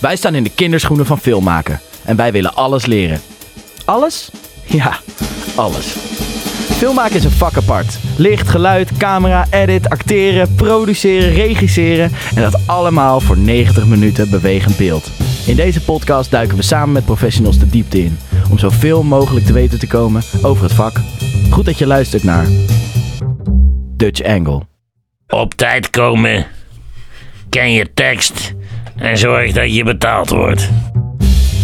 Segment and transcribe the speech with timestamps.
[0.00, 3.20] Wij staan in de kinderschoenen van filmmaken en wij willen alles leren.
[3.84, 4.30] Alles?
[4.64, 4.98] Ja,
[5.54, 5.86] alles.
[6.76, 7.98] Filmmaken is een vak apart.
[8.16, 15.10] Licht, geluid, camera, edit, acteren, produceren, regisseren en dat allemaal voor 90 minuten bewegend beeld.
[15.46, 18.18] In deze podcast duiken we samen met professionals de diepte in
[18.50, 21.00] om zoveel mogelijk te weten te komen over het vak.
[21.50, 22.46] Goed dat je luistert naar
[23.96, 24.62] Dutch Angle.
[25.28, 26.46] Op tijd komen.
[27.48, 28.54] Ken je tekst.
[28.96, 30.70] En zorg dat je betaald wordt.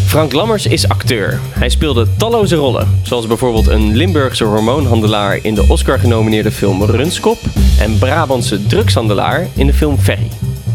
[0.06, 1.41] Frank Lammers is acteur.
[1.52, 7.39] Hij speelde talloze rollen, zoals bijvoorbeeld een Limburgse hormoonhandelaar in de Oscar-genomineerde film Runskop
[7.80, 10.29] en Brabantse drugshandelaar in de film Ferry.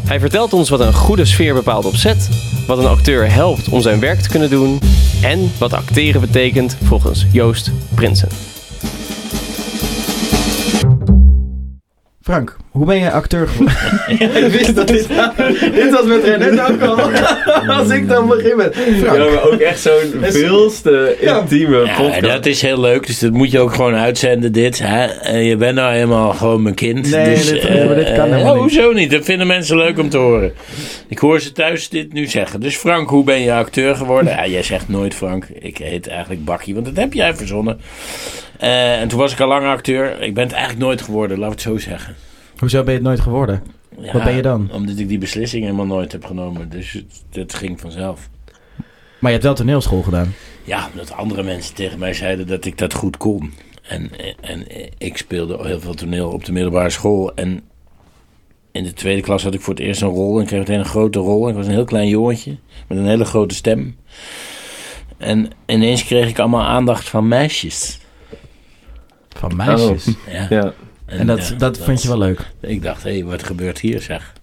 [0.06, 2.30] Hij vertelt ons wat een goede sfeer bepaalt op set,
[2.68, 4.80] wat een acteur helpt om zijn werk te kunnen doen
[5.22, 8.30] en wat acteren betekent volgens Joost Prinsen.
[12.22, 13.76] Frank, hoe ben jij acteur geworden?
[14.46, 15.08] Ik wist dat dit...
[15.80, 17.00] dit was met René ook al.
[17.78, 18.76] Als ik dan begin met...
[18.76, 19.18] Frank.
[19.18, 21.40] Ja, maar ook echt zo'n veelste Ja.
[21.40, 22.22] intieme Ja, podcast.
[22.22, 23.08] dat is heel leuk.
[23.08, 24.80] Dus dat moet je ook gewoon uitzenden, dit.
[24.80, 25.06] Hè?
[25.06, 27.10] En je bent nou helemaal gewoon mijn kind.
[27.12, 28.76] Nee, dus, dit- maar dit kan eh, helemaal oh, niet.
[28.76, 29.12] Hoezo niet?
[29.12, 30.54] Dat vinden mensen leuk om te horen.
[31.08, 32.60] Ik hoor ze thuis dit nu zeggen.
[32.60, 34.32] Dus Frank, hoe ben je acteur geworden?
[34.34, 35.46] Ja, jij zegt nooit Frank.
[35.60, 37.80] Ik heet eigenlijk Bakkie, want dat heb jij verzonnen.
[38.60, 40.22] Eh, en toen was ik al lang acteur.
[40.22, 42.16] Ik ben het eigenlijk nooit geworden, laat ik het zo zeggen.
[42.60, 43.64] Hoezo ben je het nooit geworden?
[44.00, 44.70] Ja, Wat ben je dan?
[44.72, 46.70] Omdat ik die beslissing helemaal nooit heb genomen.
[46.70, 48.30] Dus het ging vanzelf.
[49.20, 50.34] Maar je hebt wel toneelschool gedaan.
[50.64, 53.54] Ja, omdat andere mensen tegen mij zeiden dat ik dat goed kon.
[53.82, 54.66] En, en
[54.98, 57.34] ik speelde heel veel toneel op de middelbare school.
[57.36, 57.62] En
[58.72, 60.36] in de tweede klas had ik voor het eerst een rol.
[60.36, 61.50] En ik kreeg meteen een grote rol.
[61.50, 63.96] Ik was een heel klein jongetje met een hele grote stem.
[65.18, 68.00] En ineens kreeg ik allemaal aandacht van meisjes.
[69.30, 70.08] Van meisjes.
[70.32, 70.48] Ja.
[70.50, 70.74] Ja.
[71.08, 72.40] En dat, ja, dat vond je wel leuk.
[72.62, 74.34] Ik dacht, hé, wat gebeurt hier zeg?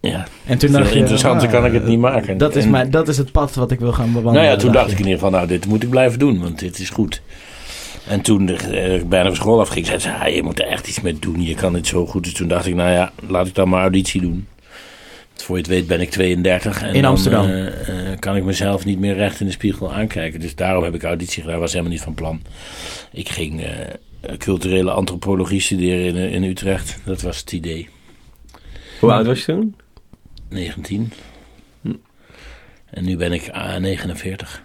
[0.00, 0.98] Ja, En toen dacht je...
[0.98, 2.38] interessanter kan ik het niet maken.
[2.38, 4.34] Dat is, En- mijn, dat is het pad wat ik wil gaan bewandelen.
[4.42, 4.92] Nou ja, toen dacht je.
[4.92, 7.22] ik in ieder geval, nou, dit moet ik blijven doen, want dit is goed.
[8.08, 10.88] En toen eh, ik bijna van school afging, zei ze, ah, je moet er echt
[10.88, 12.24] iets mee doen, je kan het zo goed.
[12.24, 14.46] Dus toen dacht ik, nou ja, laat ik dan maar auditie doen.
[15.34, 16.82] Voor je het weet ben ik 32.
[16.82, 17.46] En In dan, Amsterdam.
[17.46, 17.66] eh,
[18.12, 20.40] eh, kan ik mezelf niet meer recht in de spiegel aankijken.
[20.40, 22.42] Dus daarom heb ik auditie gedaan, was helemaal niet van plan.
[23.12, 23.68] Ik ging eh,
[24.38, 27.00] culturele antropologie studeren in, in Utrecht.
[27.04, 27.88] Dat was het idee.
[29.00, 29.74] Hoe oud was je toen?
[30.48, 31.12] 19.
[32.90, 34.62] En nu ben ik ah, 49.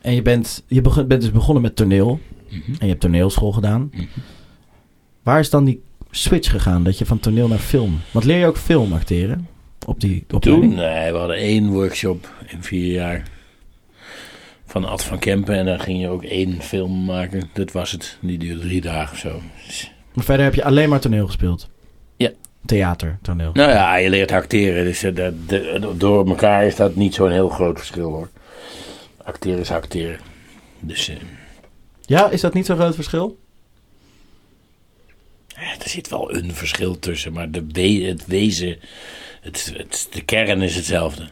[0.00, 2.20] En je bent, je begon, bent dus begonnen met toneel.
[2.48, 2.70] Mhm.
[2.70, 3.90] En je hebt toneelschool gedaan.
[3.92, 4.04] Mhm.
[5.22, 6.82] Waar is dan die switch gegaan?
[6.82, 8.00] Dat je van toneel naar film...
[8.10, 9.48] Want leer je ook film acteren?
[9.86, 10.74] Op die Toen, opleiding?
[10.74, 13.22] nee, we hadden één workshop in vier jaar.
[14.70, 15.54] Van Ad van Kempen.
[15.54, 17.50] En dan ging je ook één film maken.
[17.52, 18.18] Dat was het.
[18.20, 19.40] Die duurde drie dagen of zo.
[20.14, 21.68] Maar verder heb je alleen maar toneel gespeeld?
[22.16, 22.30] Ja.
[22.66, 23.50] Theater, toneel.
[23.52, 24.84] nou ja, je leert acteren.
[24.84, 28.28] Dus eh, dat, de- door elkaar is dat niet zo'n heel groot verschil hoor.
[29.24, 30.18] Acteren is acteren.
[30.80, 31.16] Dus eh,
[32.00, 33.38] Ja, is dat niet zo'n groot verschil?
[35.54, 37.32] er zit wel een verschil tussen.
[37.32, 38.76] Maar de we- het wezen,
[39.40, 41.28] het, het, de kern is hetzelfde.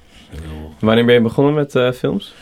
[0.79, 2.35] Wanneer ben je begonnen met eh, films?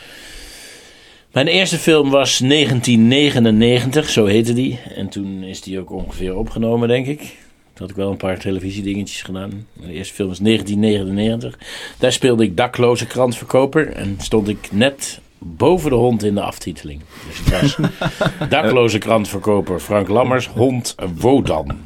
[1.31, 4.79] Mijn eerste film was 1999, zo heette die.
[4.95, 7.19] En toen is die ook ongeveer opgenomen, denk ik.
[7.19, 9.67] Toen had ik wel een paar televisiedingetjes gedaan.
[9.73, 11.57] Mijn eerste film was 1999.
[11.97, 13.93] Daar speelde ik dakloze krantverkoper.
[13.93, 17.01] En stond ik net boven de hond in de aftiteling.
[17.27, 17.77] Dus het was
[18.49, 21.77] dakloze krantverkoper Frank Lammers, hond Wodan.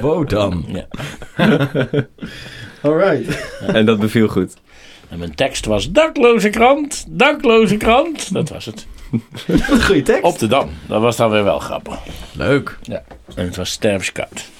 [0.00, 0.64] Wodan.
[0.68, 0.86] Ja.
[2.82, 3.50] Alright.
[3.66, 4.54] En dat beviel goed.
[5.14, 8.32] En mijn tekst was dakloze krant, dakloze krant.
[8.32, 8.86] Dat was het.
[9.86, 10.22] Goeie tekst.
[10.22, 10.70] Op de Dam.
[10.88, 11.98] Dat was dan weer wel grappig.
[12.32, 12.78] Leuk.
[13.34, 14.50] En het was stervenskoud.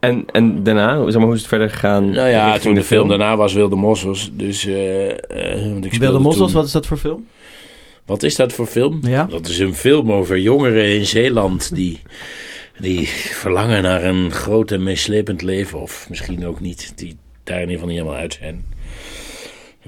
[0.00, 2.10] En, en daarna, zeg maar, hoe is het verder gegaan?
[2.10, 4.30] Nou ja, toen de film daarna was Wilde Mossels.
[4.32, 7.26] Dus, eh, eh, ik Wilde Mossels, toen- wat is dat voor film?
[8.06, 8.98] Wat is dat voor film?
[9.02, 9.24] Ja.
[9.24, 12.00] Dat is een film over jongeren in Zeeland die,
[12.78, 15.80] die verlangen naar een groot en meeslepend leven.
[15.80, 18.64] Of misschien ook niet, die daar in ieder geval niet helemaal uit zijn.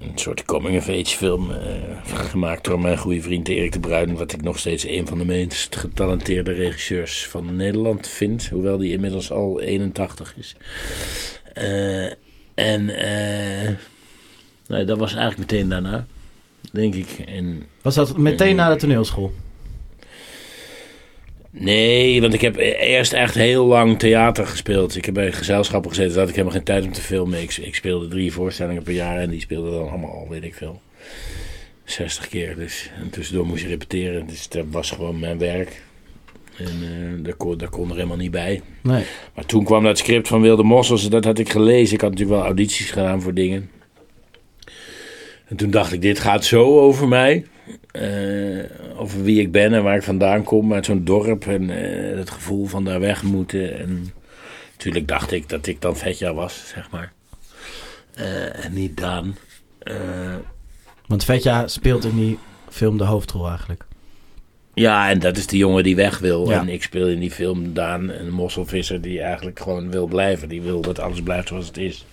[0.00, 1.71] Een soort coming-of-age film, eh,
[2.05, 4.17] gemaakt door mijn goede vriend Erik de Bruin.
[4.17, 8.49] Wat ik nog steeds een van de meest getalenteerde regisseurs van Nederland vind.
[8.49, 10.56] Hoewel die inmiddels al 81 is.
[11.55, 12.05] Eh,
[12.55, 12.85] en
[14.67, 16.06] nou, dat was eigenlijk meteen daarna,
[16.73, 17.09] denk ik.
[17.27, 19.32] En Was dat meteen na de toneelschool?
[21.50, 24.97] Nee, want ik heb eerst echt heel lang theater gespeeld.
[24.97, 27.43] Ik heb bij gezelschappen gezeten, daar had ik helemaal geen tijd om te filmen.
[27.43, 30.55] Ik, ik speelde drie voorstellingen per jaar en die speelden dan allemaal al, weet ik
[30.55, 30.81] veel.
[31.85, 32.56] 60 keer.
[32.56, 34.27] Dus en tussendoor moest je repeteren.
[34.27, 35.83] Dus dat was gewoon mijn werk.
[36.56, 38.62] En eh, daar, kon, daar kon er helemaal niet bij.
[38.83, 39.05] Nee.
[39.35, 41.94] Maar toen kwam dat script van Wilde Mossels, dat had ik gelezen.
[41.94, 43.71] Ik had natuurlijk wel audities gedaan voor dingen.
[45.47, 47.44] En toen dacht ik, dit gaat zo over mij.
[47.91, 51.47] Eh, over wie ik ben en waar ik vandaan kom uit zo'n dorp.
[51.47, 53.79] En eh, het gevoel van daar weg moeten.
[53.79, 54.12] En
[54.73, 57.12] natuurlijk dacht ik dat ik dan Vetja was, zeg maar.
[58.15, 59.37] Eh, en niet Daan.
[61.06, 62.38] Want Vetja speelt in die
[62.69, 63.88] film de hoofdrol eigenlijk.
[64.79, 66.51] Ja, en dat is de jongen die weg wil.
[66.51, 66.61] Ja.
[66.61, 70.49] En ik speel in die film Daan, een mosselvisser die eigenlijk gewoon wil blijven.
[70.49, 72.05] Die wil dat alles blijft zoals het is.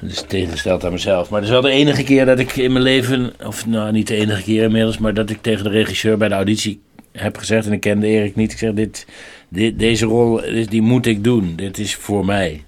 [0.00, 1.30] Dus tegengesteld aan mezelf.
[1.30, 4.06] Maar het is wel de enige keer dat ik in mijn leven, of nou niet
[4.06, 6.80] de enige keer inmiddels, maar dat ik tegen de regisseur bij de auditie
[7.12, 9.06] heb gezegd, en ik kende Erik niet, ik zeg, dit,
[9.48, 11.52] dit, deze rol, die moet ik doen.
[11.56, 12.62] Dit is voor mij.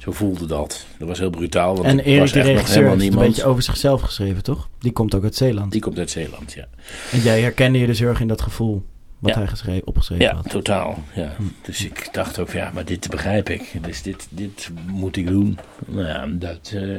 [0.00, 0.86] Zo voelde dat.
[0.98, 3.44] Dat was heel brutaal, want en ik Erik, was de nog regisseur, helemaal een beetje
[3.44, 4.68] over zichzelf geschreven, toch?
[4.78, 5.72] Die komt ook uit Zeeland.
[5.72, 6.66] Die komt uit Zeeland, ja.
[7.12, 8.84] En jij herkende je dus heel erg in dat gevoel
[9.18, 9.38] wat Ja.
[9.38, 10.50] hij geschreven, opgeschreven Ja, had.
[10.50, 10.98] totaal.
[11.14, 11.32] Ja.
[11.62, 13.72] Dus ik dacht ook, ja, maar dit begrijp ik.
[13.86, 15.58] Dus dit, dit moet ik doen.
[15.86, 16.98] Nou ja, dat eh,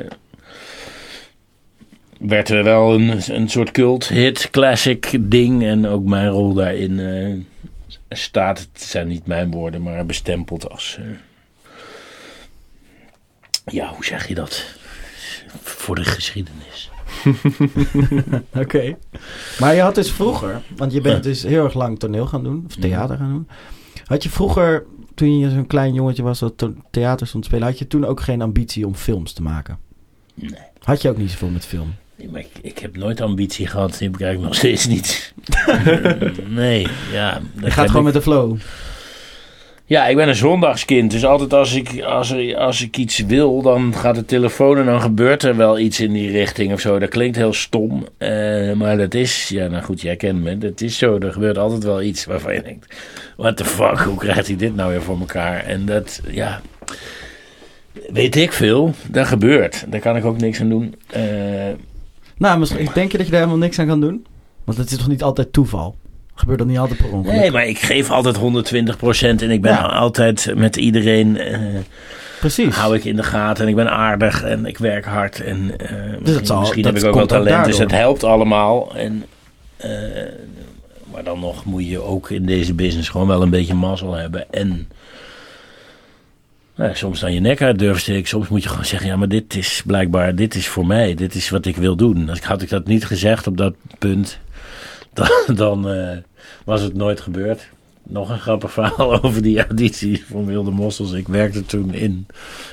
[2.19, 5.63] werd er wel een, een soort cult hit, classic ding.
[5.63, 7.33] En ook mijn rol daarin eh,
[8.09, 10.97] staat, het zijn niet mijn woorden, maar bestempeld als...
[10.99, 11.05] eh,
[13.65, 14.65] ja, hoe zeg je dat?
[15.61, 16.89] Voor de geschiedenis.
[18.63, 18.97] Oké.
[19.59, 22.63] Maar je had dus vroeger, want je bent dus heel erg lang toneel gaan doen,
[22.67, 23.47] of theater gaan doen.
[24.05, 24.85] Had je vroeger,
[25.15, 28.21] toen je zo'n klein jongetje was dat theater stond te spelen, had je toen ook
[28.21, 29.77] geen ambitie om films te maken?
[30.33, 30.69] Nee.
[30.79, 31.93] Had je ook niet zoveel met film?
[32.15, 33.97] Nee, maar ik, ik heb nooit ambitie gehad.
[33.97, 35.33] Die heb ik eigenlijk nog steeds niet.
[36.61, 37.41] nee, ja.
[37.61, 38.57] Je gaat gewoon met de flow.
[39.91, 41.11] Ja, ik ben een zondagskind.
[41.11, 44.85] Dus altijd als ik, als, er, als ik iets wil, dan gaat de telefoon en
[44.85, 46.99] dan gebeurt er wel iets in die richting of zo.
[46.99, 48.05] Dat klinkt heel stom.
[48.17, 50.57] eh, maar dat is, ja, nou goed, jij kent me.
[50.57, 51.17] Dat is zo.
[51.17, 52.95] Er gebeurt altijd wel iets waarvan je denkt:
[53.37, 55.63] what the fuck, hoe krijgt hij dit nou weer voor elkaar?
[55.63, 56.61] En dat, ja.
[58.13, 58.93] Weet ik veel.
[59.07, 59.85] Dat gebeurt.
[59.87, 60.95] Daar kan ik ook niks aan doen.
[61.09, 61.21] Eh,
[62.37, 64.25] Nou, misschien, denk je dat je daar helemaal niks aan kan doen?
[64.63, 65.95] Want het is toch niet altijd toeval?
[66.41, 67.35] Gebeurt dat niet altijd per ongeluk?
[67.39, 69.81] Nee, maar ik geef altijd 120% en ik ben Ja.
[69.81, 71.37] altijd met iedereen.
[71.37, 71.59] eh,
[72.39, 72.75] Precies.
[72.75, 75.39] hou ik in de gaten en ik ben aardig en ik werk hard.
[75.43, 75.89] En eh,
[76.19, 78.95] misschien, zal- misschien dat heb ik ook wel ook talent, dus het helpt allemaal.
[78.95, 79.25] En,
[79.77, 79.89] eh,
[81.11, 84.45] maar dan nog moet je ook in deze business gewoon wel een beetje mazzel hebben.
[84.51, 84.87] En
[86.75, 88.27] nou, soms dan je nek uit durven steken.
[88.27, 91.13] Soms moet je gewoon zeggen, ja, maar dit is blijkbaar, dit is voor mij.
[91.15, 92.29] Dit is wat ik wil doen.
[92.29, 94.39] Als ik, had ik dat niet gezegd op dat punt,
[95.45, 96.17] dan, dan eh,
[96.65, 97.69] was het nooit gebeurd.
[98.03, 101.11] Nog een grappig verhaal over die auditie van Wilde Mossels.
[101.11, 102.27] Ik werkte toen in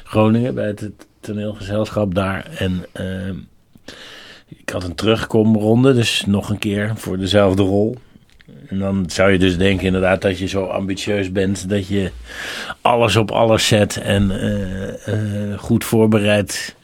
[0.04, 0.90] Groningen bij het
[1.20, 2.46] toneelgezelschap daar.
[2.58, 3.36] En ehm,
[4.46, 7.96] ik had een terugkomronde, dus nog een keer voor dezelfde rol.
[8.68, 12.10] En dan zou je dus denken inderdaad dat je zo ambitieus bent dat je
[12.80, 16.76] alles op alles zet en eh, eh, goed voorbereid.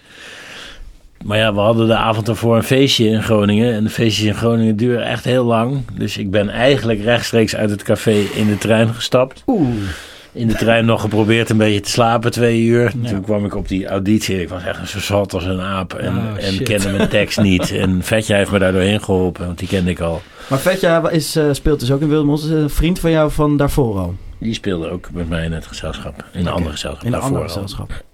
[1.24, 3.74] Maar ja, we hadden de avond ervoor een feestje in Groningen.
[3.74, 5.82] En de feestjes in Groningen duren echt heel lang.
[5.92, 9.68] Dus ik ben eigenlijk rechtstreeks uit het café in de trein gestapt Oeh.
[10.32, 12.92] in de trein nog geprobeerd een beetje te slapen, twee uur.
[13.02, 13.08] Ja.
[13.08, 15.94] Toen kwam ik op die auditie ik was echt zo zat als een aap.
[15.94, 17.70] En, Oh, en kende mijn tekst niet.
[17.72, 20.22] En Vetje heeft me daar doorheen geholpen, want die kende ik al.
[20.48, 22.32] Maar Vetja is, eh, speelt dus ook in.
[22.32, 24.14] Is een vriend van jou van daarvoor al.
[24.38, 26.24] Die speelde ook met mij in het gezelschap.
[26.32, 27.00] In een andere gezelschap.
[27.06, 27.54] In een daarvoor ander al.
[27.54, 28.04] gezelschap.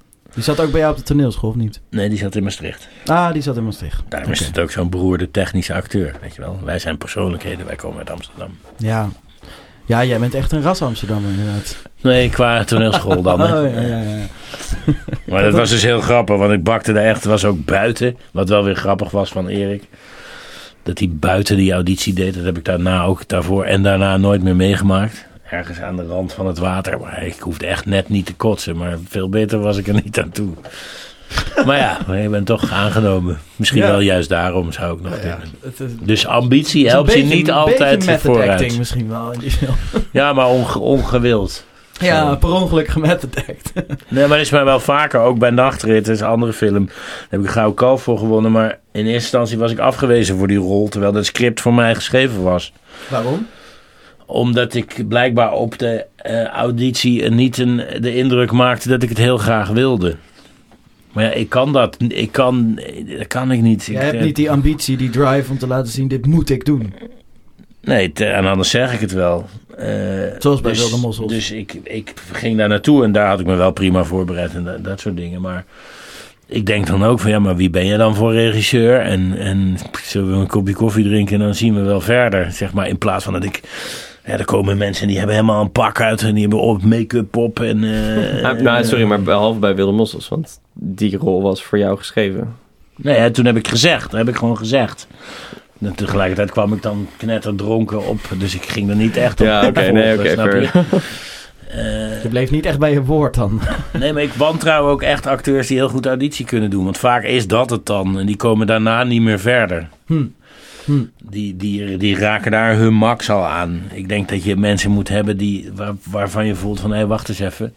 [0.41, 1.81] Die zat ook bij jou op de toneelschool, of niet?
[1.91, 2.89] Nee, die zat in Maastricht.
[3.07, 4.03] Ah, die zat in Maastricht.
[4.09, 4.49] Daarom is Oké.
[4.49, 6.59] het ook zo'n beroerde technische acteur, weet je wel.
[6.65, 8.59] Wij zijn persoonlijkheden, wij komen uit Amsterdam.
[8.77, 9.09] Ja.
[9.85, 11.77] Ja, jij bent echt een ras Amsterdammer inderdaad.
[12.01, 13.41] Nee, qua toneelschool dan.
[13.41, 13.61] hè.
[13.61, 14.25] Oh, ja, ja, ja.
[15.25, 18.17] Maar dat was dus heel grappig, want ik bakte daar echt, het was ook buiten.
[18.33, 19.85] Wat wel weer grappig was van Erik.
[20.83, 22.35] Dat hij buiten die auditie deed.
[22.35, 25.27] Dat heb ik daarna ook daarvoor en daarna nooit meer meegemaakt.
[25.51, 27.01] Ergens aan de rand van het water.
[27.01, 28.77] Maar ik hoefde echt net niet te kotsen.
[28.77, 30.49] Maar veel beter was ik er niet aan toe.
[31.67, 33.39] Maar ja, maar je bent toch aangenomen.
[33.57, 33.91] Misschien Ja.
[33.91, 38.51] wel juist daarom zou ik nog Ja, is- Dus ambitie helpt je niet altijd vooruit.
[38.51, 39.35] acting misschien wel.
[40.13, 41.65] Ja, maar onge- ongewild.
[42.01, 43.73] Ja, per ongeluk gemethod act.
[44.09, 46.87] Nee, maar dat is mij wel vaker, ook bij Nachtrit, dat is een andere film.
[46.87, 46.95] Daar
[47.29, 48.53] heb ik een gouden kalf voor gewonnen.
[48.53, 51.95] Maar in eerste instantie was ik afgewezen voor die rol, terwijl dat script voor mij
[51.95, 52.73] geschreven was.
[53.09, 53.47] Waarom?
[54.31, 59.19] Omdat ik blijkbaar op de eh, auditie niet een, de indruk maakte dat ik het
[59.19, 60.17] heel graag wilde.
[61.13, 61.97] Maar ja, ik kan dat.
[62.09, 62.81] Ik kan,
[63.19, 63.89] dat kan ik niet.
[63.89, 66.65] Ik, hebt eh, niet die ambitie, die drive om te laten zien, dit moet ik
[66.65, 66.95] doen.
[67.83, 69.47] Nee, te- en anders zeg ik het wel.
[69.77, 69.89] Eh,
[70.39, 71.33] Zoals bij dus, Wilde Mossels.
[71.33, 74.65] Dus ik, ik ging daar naartoe en daar had ik me wel prima voorbereid en
[74.65, 75.41] dat, dat soort dingen.
[75.41, 75.65] Maar
[76.47, 79.01] ik denk dan ook van ja, maar wie ben je dan voor regisseur?
[79.01, 82.53] En, en zullen we een kopje koffie drinken en dan zien we wel verder.
[82.53, 83.61] Zeg maar in plaats van dat ik
[84.31, 87.37] Ja, er komen mensen die hebben helemaal een pak uit en die hebben op make-up
[87.37, 87.85] op en...
[87.85, 91.97] eh, Ah, nou, sorry, maar behalve bij Wilde Mossels, want die rol was voor jou
[91.97, 92.57] geschreven.
[92.97, 94.11] Nee, hè, toen heb ik gezegd.
[94.11, 95.07] Dat heb ik gewoon gezegd.
[95.81, 98.19] En tegelijkertijd kwam ik dan knetterdronken op.
[98.39, 99.47] Dus ik ging er niet echt op.
[99.47, 100.71] Ja, oké, nee, oké, fair.
[101.71, 103.61] Eh, Je bleef niet echt bij je woord dan.
[104.01, 106.85] nee, maar ik wantrouw ook echt acteurs die heel goed auditie kunnen doen.
[106.85, 108.19] Want vaak is dat het dan.
[108.19, 109.89] En die komen daarna niet meer verder.
[110.07, 110.23] Hm.
[110.85, 111.03] Hm.
[111.25, 113.83] Die, die, die raken daar hun max al aan.
[113.93, 116.93] Ik denk dat je mensen moet hebben die, waar, waarvan je voelt van...
[116.93, 117.75] Hé, wacht eens even.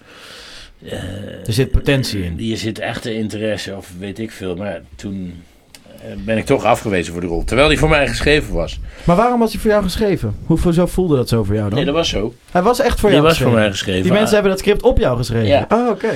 [0.86, 0.94] Eh,
[1.48, 2.34] Er zit potentie in.
[2.38, 4.56] Je zit echte interesse of weet ik veel.
[4.56, 5.34] Maar toen
[6.02, 7.44] eh, ben ik toch afgewezen voor de rol.
[7.44, 8.80] Terwijl die voor mij geschreven was.
[9.04, 10.36] Maar waarom was hij voor jou geschreven?
[10.46, 11.76] Hoeveel zo voelde dat zo voor jou dan?
[11.78, 12.34] Nee, dat was zo.
[12.52, 13.60] Hij was echt voor Die jou was voor geschreven.
[13.70, 14.02] mij geschreven.
[14.04, 15.48] Die mensen hebben dat script op jou geschreven?
[15.48, 15.66] Ja.
[15.70, 16.12] Oh, oké.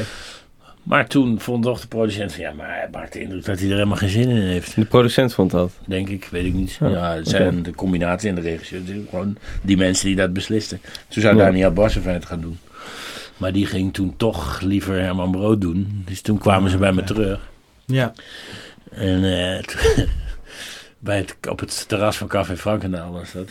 [0.88, 3.68] Maar toen vond toch de producent van ja, maar hij maakt de indruk dat hij
[3.68, 4.76] er helemaal geen zin in heeft.
[4.76, 5.72] De producent vond dat.
[5.86, 6.78] Denk ik, weet ik niet.
[6.80, 8.82] Ja, Ja, het zijn de combinatie en de regisseur.
[9.10, 10.80] Gewoon die mensen die dat beslisten.
[11.08, 11.44] Zo zou Ja.
[11.44, 12.60] Daniel Barsen het gaan doen.
[13.38, 16.02] Maar die ging toen toch liever Herman Brood doen.
[16.06, 17.40] Dus toen kwamen ze bij me terug.
[17.86, 18.14] Ja.
[18.92, 20.06] En eh, toen-
[21.00, 23.50] bij het, op het terras van Café Frankendaal was dat.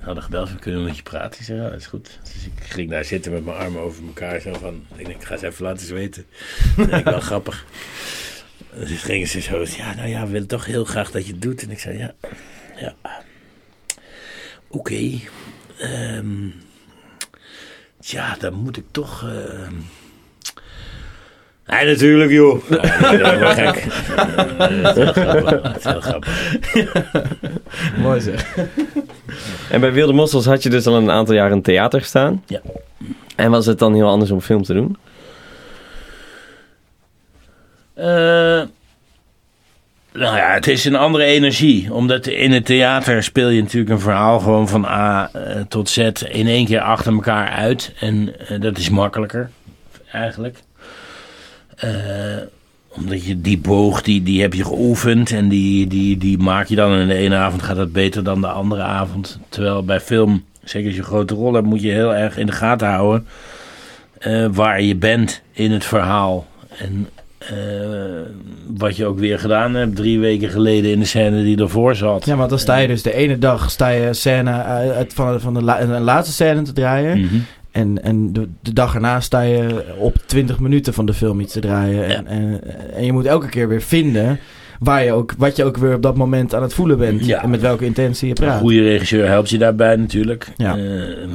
[0.00, 1.40] Hadden gebeld, we kunnen met je praten.
[1.40, 2.18] Ik zei, ja, dat is goed.
[2.22, 4.40] Dus ik ging daar zitten met mijn armen over elkaar.
[4.40, 6.26] Zo van, ik denk, ik ga eens even laten zweten.
[6.76, 7.64] Dat vind ik wel grappig.
[8.74, 11.42] Dus gingen ze zo, ja, nou ja, we willen toch heel graag dat je het
[11.42, 11.62] doet.
[11.62, 12.14] En ik zei, ja,
[12.76, 12.94] ja.
[14.68, 15.18] Oké.
[15.78, 16.46] Ehm,
[18.00, 19.22] ja, dan moet ik toch...
[19.22, 19.74] ehm,
[21.66, 22.62] Nee, natuurlijk, joh.
[22.70, 23.84] Ja, dat is gek.
[24.82, 25.62] Dat is heel grappig.
[25.62, 26.62] Dat is heel grappig.
[27.98, 28.56] Mooi zeg.
[29.70, 32.42] En bij Wilde Mossels had je dus al een aantal jaar in theater gestaan.
[32.46, 32.60] Ja.
[33.36, 34.96] En was het dan heel anders om film te doen?
[37.94, 38.62] Eh,
[40.12, 41.92] nou ja, het is een andere energie.
[41.92, 45.98] Omdat in het theater speel je natuurlijk een verhaal gewoon van A eh, tot Z
[46.28, 47.92] in één keer achter elkaar uit.
[48.00, 49.50] En eh, dat is makkelijker,
[50.12, 50.58] eigenlijk.
[51.76, 51.90] Eh,
[52.96, 55.30] omdat je die boog, die, die heb je geoefend.
[55.32, 56.92] En die, die, die maak je dan.
[56.92, 59.38] En de ene avond gaat dat beter dan de andere avond.
[59.48, 62.46] Terwijl bij film, zeker als je een grote rol hebt, moet je heel erg in
[62.46, 63.26] de gaten houden.
[64.18, 66.46] eh, waar je bent in het verhaal.
[66.78, 67.48] En eh,
[68.76, 72.24] wat je ook weer gedaan hebt drie weken geleden in de scène die ervoor zat.
[72.24, 75.54] Ja, want dan sta je dus de ene dag sta je scène uit van, van
[75.54, 77.20] de, la- een laatste scène te draaien.
[77.20, 77.34] Mhm.
[77.74, 81.52] En, en de, de dag erna sta je op 20 minuten van de film iets
[81.52, 82.04] te draaien.
[82.04, 82.60] En, en,
[82.94, 84.38] en je moet elke keer weer vinden
[84.78, 87.26] waar je ook, wat je ook weer op dat moment aan het voelen bent.
[87.26, 87.42] Ja.
[87.42, 88.60] En met welke intentie je Een praat.
[88.60, 90.48] goede regisseur helpt je daarbij natuurlijk.
[90.56, 90.76] Ja.
[90.76, 90.82] Eh,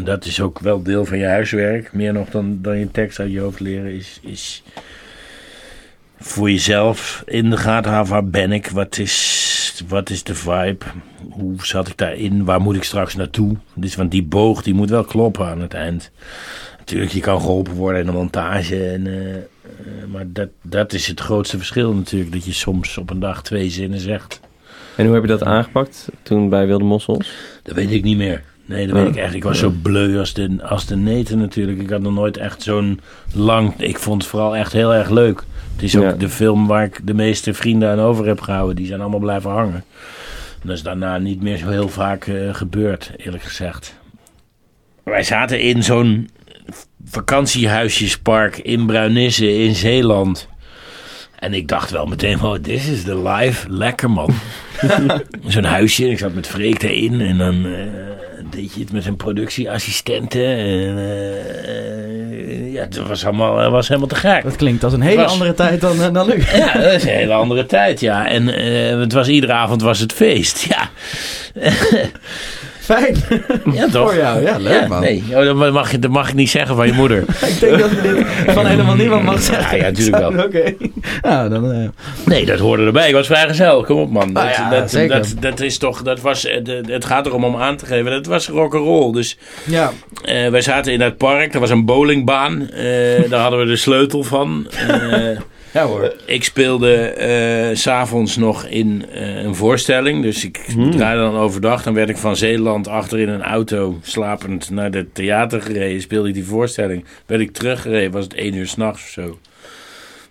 [0.04, 1.94] dat is ook wel deel van je huiswerk.
[1.94, 4.64] Meer nog dan, dan je tekst uit je hoofd leren is, is
[6.20, 8.14] voor jezelf in de gaten houden.
[8.14, 8.70] Waar ben ik?
[8.70, 10.86] Wat is, wat is de vibe?
[11.30, 12.46] Hoe zat ik daarin?
[12.46, 13.56] Waar moet ik straks naartoe?
[13.74, 16.12] Dus, want die boog die moet wel kloppen aan het eind.
[16.78, 18.86] Natuurlijk, je kan geholpen worden in de montage.
[18.86, 19.44] En, eh, eh,
[20.12, 22.32] maar dat, dat is het grootste verschil natuurlijk.
[22.32, 24.40] Dat je soms op een dag twee zinnen zegt.
[24.96, 27.32] En hoe heb je dat aangepakt toen bij Wilde Mossels?
[27.64, 28.44] Dat weet ik niet meer.
[28.66, 29.34] Nee, dat weet ik echt.
[29.34, 31.80] Ik was zo bleu als de, als de neten natuurlijk.
[31.80, 33.00] Ik had nog nooit echt zo'n
[33.34, 33.74] lang...
[33.78, 35.44] Ik vond het vooral echt heel erg leuk.
[35.80, 36.12] Het is ook Ja.
[36.12, 38.76] de film waar ik de meeste vrienden aan over heb gehouden.
[38.76, 39.84] Die zijn allemaal blijven hangen.
[40.62, 43.96] En dat is daarna niet meer zo heel vaak eh, gebeurd, eerlijk gezegd.
[45.04, 46.30] Wij zaten in zo'n
[47.06, 50.48] vakantiehuisjespark in Bruinisse in Zeeland.
[51.40, 53.70] En ik dacht wel meteen, oh, this is the life.
[53.70, 54.34] Lekker man.
[55.48, 56.10] Zo'n huisje.
[56.10, 57.22] Ik zat met Freek erin.
[57.22, 57.72] En dan eh,
[58.50, 60.44] deed je het met een productieassistente.
[60.44, 64.44] En eh, ja, het was, allemaal, het was helemaal te gek.
[64.44, 66.44] Dat klinkt als een hele Was- andere tijd dan, eh, dan nu.
[66.58, 68.28] Ja, dat is een hele andere tijd, ja.
[68.28, 70.90] En eh, het was, iedere avond was het feest, ja.
[72.90, 73.16] Fijn.
[73.74, 74.10] Ja, toch?
[74.12, 75.02] Voor jou, ja, leuk Ja, man.
[75.02, 77.20] Nee, oh, dat, mag je, dat mag ik niet zeggen van je moeder.
[77.48, 79.78] Ik denk dat je dit van helemaal niemand mag zeggen.
[79.78, 80.44] Ja, ja, natuurlijk wel.
[80.46, 80.74] Oké.
[81.22, 81.72] Nou, dan...
[81.72, 81.88] eh,
[82.26, 83.08] Nee, dat hoorde erbij.
[83.08, 83.84] Ik was vrijgezel.
[83.84, 84.34] Kom op, man.
[84.36, 85.16] Ah, Dat, ja, dat, zeker.
[85.18, 88.12] dat, dat is toch, dat was, eh, het gaat erom om aan te geven.
[88.12, 89.12] Dat was rock'n'roll.
[89.12, 89.92] Dus ja.
[90.24, 91.54] eh, wij zaten in dat park.
[91.54, 92.70] Er was een bowlingbaan.
[93.30, 94.68] Daar hadden we de sleutel van.
[95.74, 96.14] Eh, Ja hoor.
[96.26, 100.22] ik speelde eh, s s'avonds nog in eh, een voorstelling.
[100.24, 100.58] Dus ik
[100.92, 101.84] draaide dan overdag.
[101.84, 106.02] Dan werd ik van Zeeland achter in een auto slapend naar het theater gereden.
[106.02, 107.06] Speelde ik die voorstelling.
[107.26, 108.12] Werd ik teruggereden.
[108.12, 109.40] Was het één uur s'nachts of zo.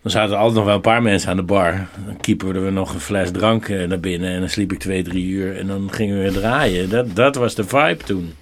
[0.03, 1.87] Dan zaten er altijd nog wel een paar mensen aan de bar.
[2.07, 4.31] Dan keeperden we nog een fles drank eh, naar binnen.
[4.31, 5.57] En dan sliep ik twee, drie uur.
[5.57, 6.89] En dan gingen we weer draaien.
[6.89, 8.35] Dat, dat was de vibe toen.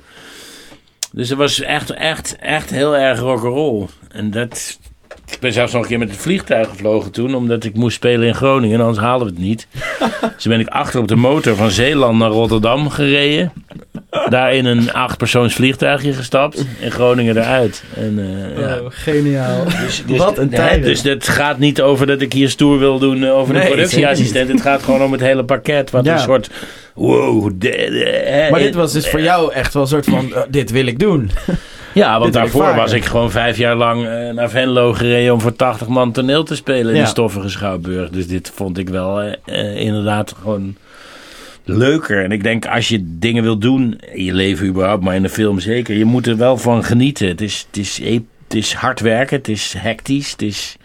[1.13, 3.87] Dus het was echt, echt, echt heel erg rock'n'roll.
[4.09, 4.79] En dat...
[5.33, 7.35] Ik ben zelfs nog een keer met het vliegtuig gevlogen toen.
[7.35, 8.81] Omdat ik moest spelen in Groningen.
[8.81, 9.67] Anders haalden we het niet.
[10.37, 13.53] dus ben ik achter op de motor van Zeeland naar Rotterdam gereden.
[14.29, 16.65] daar in een achtpersoons vliegtuigje gestapt.
[16.81, 17.83] In Groningen eruit.
[17.97, 18.79] En, eh, ja.
[18.79, 19.65] Oh, geniaal.
[19.65, 20.83] Dus, dus, Wat een tijden.
[20.89, 23.69] Dus het gaat niet over dat ik hier stoer wil doen eh, over Nee, de
[23.69, 24.49] productieassistent.
[24.49, 25.91] Het gaat gewoon om het hele pakket.
[25.91, 26.13] Wat Ja.
[26.13, 26.51] een soort...
[26.95, 27.47] Wow.
[27.55, 30.41] de- de- hè, Maar dit was dus voor jou echt wel een soort van, eh,
[30.49, 31.31] dit wil ik doen.
[31.97, 35.41] Ja, want ik daarvoor was ik gewoon vijf jaar lang eh, naar Venlo gereden om
[35.41, 38.11] voor 80 man toneel te spelen in de stoffige Schouwburg.
[38.11, 40.77] Dus dit vond ik wel eh, eh, inderdaad gewoon
[41.65, 42.25] leuker.
[42.25, 45.29] En ik denk als je dingen wil doen, in je leven überhaupt, maar in de
[45.29, 47.29] film zeker, je moet er wel van genieten.
[47.29, 48.01] Het is, het is,
[48.45, 50.77] het is hard werken, het is hectisch, het is...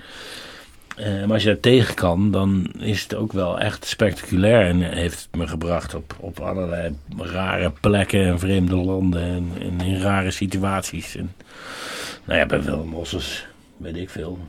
[0.98, 4.68] eh, maar als je daar tegen kan, dan is het ook wel echt spectaculair.
[4.68, 9.22] En heeft het me gebracht op, op allerlei rare plekken en vreemde landen.
[9.22, 11.16] En, en in rare situaties.
[11.16, 11.34] En,
[12.26, 13.46] nou ja, bij Willem Mossels,
[13.78, 14.40] weet ik veel.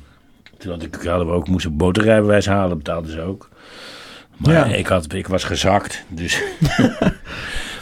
[0.58, 3.48] Toen had ik, hadden we ook, moest ik boterrijbewijs halen, betaalden ze ook.
[4.36, 4.64] Maar Ja.
[4.64, 6.04] ik, had, ik was gezakt.
[6.08, 6.42] Dus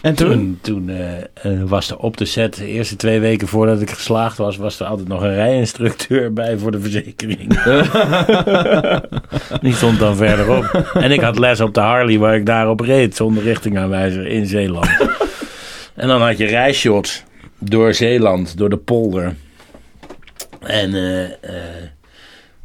[0.03, 0.29] En toen?
[0.29, 3.91] toen, toen eh, eh, was er op de set, de eerste twee weken voordat ik
[3.91, 7.63] geslaagd was, was er altijd nog een rijinstructeur bij voor de verzekering.
[9.63, 10.65] Die stond dan verderop.
[10.95, 14.89] En ik had les op de Harley waar ik daarop reed, zonder richtingaanwijzer in Zeeland.
[15.95, 17.23] En dan had je rijshots
[17.59, 19.35] door Zeeland, door de polder.
[20.61, 21.53] En eh,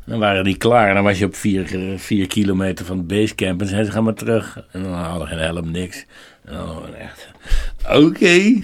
[0.06, 0.88] dan waren die klaar.
[0.88, 3.62] En dan was je op vier, vier kilometer van het basecamp.
[3.62, 4.65] En zeiden ze, ga maar terug.
[4.72, 6.06] En dan hadden we geen helm, niks.
[6.46, 7.28] Gewoon echt...
[7.90, 8.25] Oké.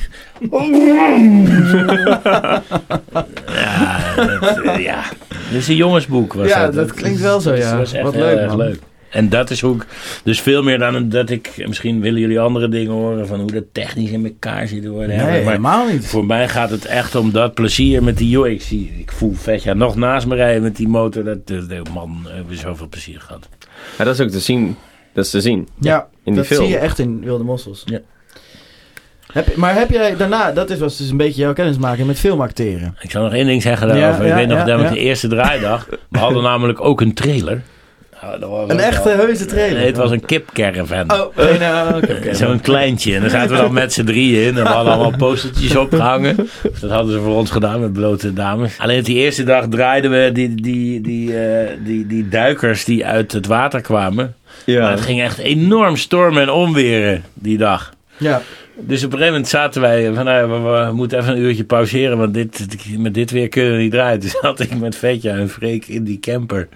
[3.54, 5.04] ja, dat, eh, ja.
[5.52, 6.34] Dit is een jongensboek.
[6.34, 7.78] Was Ja, dat, dat klinkt wel zo, dat ja.
[7.78, 8.58] was echt Wat leuk, man.
[8.58, 8.80] leuk.
[9.10, 9.86] En dat is hoe ik...
[10.24, 11.64] Dus veel meer dan dat ik...
[11.68, 13.28] Misschien willen jullie andere dingen horen...
[13.28, 15.10] van hoe dat technisch in elkaar zit te worden.
[15.10, 16.08] Nee, maar helemaal niet.
[16.08, 18.30] voor mij gaat het echt om dat plezier met die...
[18.30, 21.24] Joh, ik, zie, ik voel Vetja nog naast me rijden met die motor.
[21.24, 23.50] Dat, dat, dat- man, we hebben zoveel plezier gehad.
[23.98, 24.76] Ja, dat is ook te zien.
[25.14, 25.68] Dat is te zien.
[25.80, 26.62] Ja, in die dat film.
[26.62, 27.84] zie je echt in Wilde Mossels.
[27.86, 28.00] Ja.
[29.34, 32.98] Heb, maar heb jij daarna, dat is, was dus een beetje jouw kennismaking met filmacteren.
[33.02, 34.26] Ik zal nog één ding zeggen daarover.
[34.26, 34.94] ja, ik weet nog ja, dat met ja.
[34.94, 35.88] de eerste draaidag...
[36.10, 37.62] We hadden namelijk ook een trailer.
[38.22, 39.78] Nou, dat was Een echte wel- heuse trailer?
[39.78, 41.12] Nee, het was een kipcaravan.
[41.12, 42.04] Oh, nee, nou.
[42.36, 43.16] Zo'n kleintje.
[43.16, 44.58] En daar zaten we dan met z'n drieën in.
[44.58, 46.36] En we hadden allemaal postertjes opgehangen.
[46.82, 48.78] Dat hadden ze voor ons gedaan met blote dames.
[48.80, 53.32] Alleen die eerste dag draaiden we die, die, die, eh, die, die duikers die uit
[53.32, 54.36] het water kwamen.
[54.66, 54.92] Maar Ja.
[54.92, 57.94] het ging echt enorm stormen en onweren die dag.
[58.18, 58.42] Ja,
[58.78, 61.64] Dus op een gegeven moment zaten wij van nou, we, we moeten even een uurtje
[61.64, 64.20] pauzeren, want dit, met dit weer kunnen we niet draaien.
[64.20, 66.68] Dus had ik met Vetja en Freek in die camper,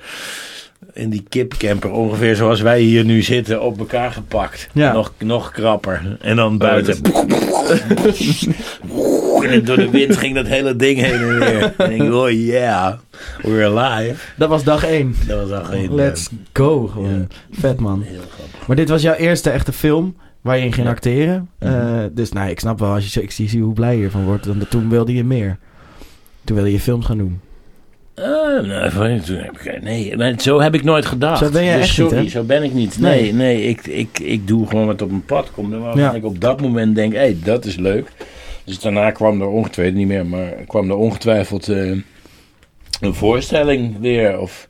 [0.94, 4.68] in die kipcamper, ongeveer zoals wij hier nu zitten, op elkaar gepakt.
[4.74, 4.94] Ja.
[4.94, 6.18] Nog, nog krapper.
[6.22, 7.04] En dan buiten.
[7.04, 7.28] dat En
[9.64, 11.74] door de wind ging dat hele ding heen en weer.
[11.78, 12.94] En ik oh yeah,
[13.42, 14.16] we're alive.
[14.38, 15.16] dat was dag één.
[15.28, 15.96] Dat was al geen...
[15.96, 17.28] Let's go, gewoon.
[17.52, 18.02] Vet man.
[18.02, 18.68] Heel grappig.
[18.68, 21.50] Maar dit was jouw eerste echte film waar je in ging acteren.
[21.60, 21.72] Mhm.
[21.74, 24.04] Eh, dus nou, ik snap wel, als je, zo- ik zie, zie hoe blij je
[24.04, 24.46] ervan wordt.
[24.46, 25.58] Dan, toen wilde je meer.
[26.44, 27.40] Toen wilde je films gaan doen.
[28.16, 31.40] Nou, van- toen heb ik- nee, zo heb ik nooit gedacht.
[31.46, 32.30] Zo ben jij Dus echt niet, sorry, hè?
[32.30, 33.00] zo ben ik niet.
[33.00, 33.22] Nee.
[33.22, 35.72] Nee, nee, ik, ik, ik doe gewoon wat op mijn pad komt.
[35.74, 36.14] Waarvan Ja.
[36.14, 38.12] ik op dat moment denk, hé, hey, dat is leuk.
[38.66, 41.92] Dus daarna kwam er ongetwijfeld, niet meer, maar kwam er ongetwijfeld eh,
[43.00, 44.40] een voorstelling weer.
[44.40, 44.70] Of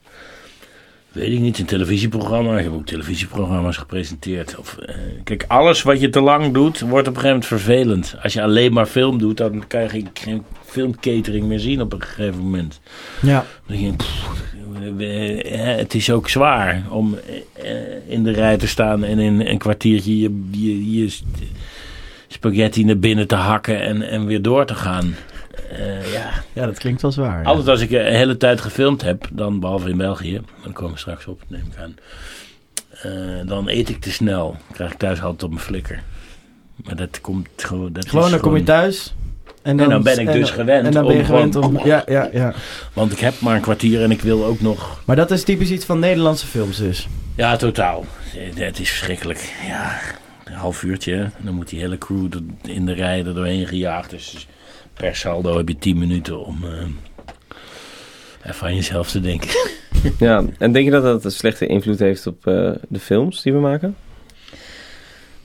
[1.11, 2.57] weet ik niet, een televisieprogramma.
[2.57, 4.57] Ik heb ook televisieprogramma's gepresenteerd.
[4.57, 8.15] Of, eh, kijk, alles wat je te lang doet, wordt op een gegeven moment vervelend.
[8.23, 11.93] Als je alleen maar film doet, dan kan je geen, geen filmcatering meer zien op
[11.93, 12.79] een gegeven moment.
[13.21, 14.43] Ja, Dan denk je, pff,
[15.77, 17.17] het is ook zwaar om
[17.53, 17.71] eh,
[18.07, 21.17] in de rij te staan en in een kwartiertje je, je, je
[22.27, 25.15] spaghetti naar binnen te hakken en, en weer door te gaan.
[25.71, 26.29] Eh, ja.
[26.53, 27.41] ja, dat klinkt wel zwaar.
[27.41, 27.45] ja.
[27.47, 30.99] Altijd als ik een hele tijd gefilmd heb, dan behalve in België, dan komen we
[30.99, 31.95] straks op, neem ik aan.
[33.01, 34.55] eh, dan eet ik te snel.
[34.73, 36.01] Krijg ik thuis altijd op mijn flikker.
[36.83, 37.93] Maar dat komt gewoon.
[37.93, 39.13] Dat Gewoon, dan kom je thuis.
[39.61, 41.79] En En dan ben ik en- dus gewend En dan ben je om gewend om...
[41.85, 42.53] Ja, ja, ja.
[42.93, 45.69] Want ik heb maar een kwartier en ik wil ook nog Maar dat is typisch
[45.71, 47.07] iets van Nederlandse films dus.
[47.35, 48.05] Ja, totaal.
[48.35, 49.53] Eh, Het is verschrikkelijk.
[49.67, 49.99] Ja,
[50.55, 51.29] half uurtje.
[51.43, 52.27] Dan moet die hele crew
[52.61, 54.09] in de rij er doorheen gejaagd.
[54.09, 54.47] Dus
[54.93, 59.49] per saldo heb je 10 minuten om eh, even aan jezelf te denken.
[60.19, 60.43] ja.
[60.57, 63.59] En denk je dat dat een slechte invloed heeft op eh, de films die we
[63.59, 63.95] maken?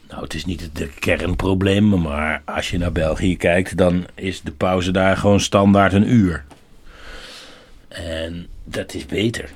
[0.09, 4.53] Nou, het is niet het kernprobleem, maar als je naar België kijkt, dan is de
[4.53, 6.45] pauze daar gewoon standaard een uur.
[7.89, 9.51] En dat is beter.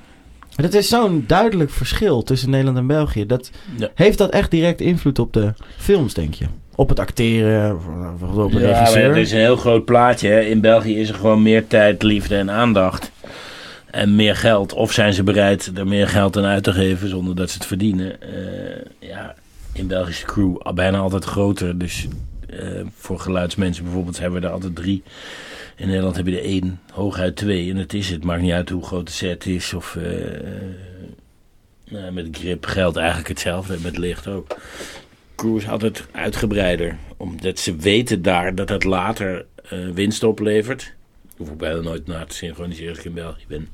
[0.56, 3.26] Maar dat is zo'n duidelijk verschil tussen Nederland en België.
[3.26, 3.90] Dat, Ja.
[3.94, 6.44] Heeft dat echt direct invloed op de films, denk je?
[6.74, 7.78] Op het acteren,
[8.36, 9.08] op de Ja, regisseur?
[9.08, 10.28] het is een heel groot plaatje.
[10.28, 10.40] Hè.
[10.40, 13.10] In België is er gewoon meer tijd, liefde en aandacht.
[13.90, 14.72] En meer geld.
[14.72, 17.66] Of zijn ze bereid er meer geld aan uit te geven zonder dat ze het
[17.66, 18.20] verdienen.
[18.22, 19.34] Eh, ja,
[19.72, 21.78] in Belgische crew bijna altijd groter.
[21.78, 22.06] Dus
[22.48, 22.58] eh,
[22.96, 25.02] voor geluidsmensen bijvoorbeeld hebben we er altijd drie.
[25.76, 27.70] In Nederland heb je er één, hooguit twee.
[27.70, 28.24] En het is het.
[28.24, 29.74] Maakt niet uit hoe groot de set is.
[29.74, 30.04] Of eh,
[31.88, 33.78] nou, met grip geldt eigenlijk hetzelfde.
[33.82, 34.56] Met licht ook.
[35.34, 36.96] Crew is altijd uitgebreider.
[37.16, 40.92] Omdat ze weten daar dat het later eh, winst oplevert.
[41.36, 43.68] Hoef ik bijna nooit na te synchroniseren als ik in België ben.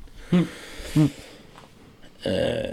[2.21, 2.71] Eh,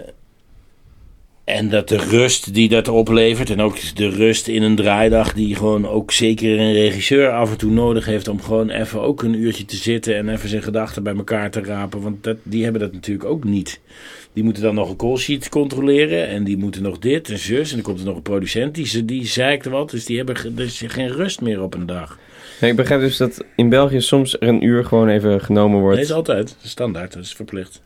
[1.49, 5.55] en dat de rust die dat oplevert, en ook de rust in een draaidag, die
[5.55, 9.33] gewoon ook zeker een regisseur af en toe nodig heeft om gewoon even ook een
[9.41, 12.01] uurtje te zitten en even zijn gedachten bij elkaar te rapen.
[12.01, 13.79] Want dat, die hebben dat natuurlijk ook niet.
[14.33, 17.69] Die moeten dan nog een call sheet controleren en die moeten nog dit en zus.
[17.69, 20.35] En dan komt er nog een producent die, ze- die zeikt wat, dus die hebben
[20.35, 22.17] er is geen rust meer op een dag.
[22.61, 25.95] Nee, ik begrijp dus dat in België soms er een uur gewoon even genomen wordt.
[25.95, 27.81] Nee, is altijd standaard, dat is verplicht.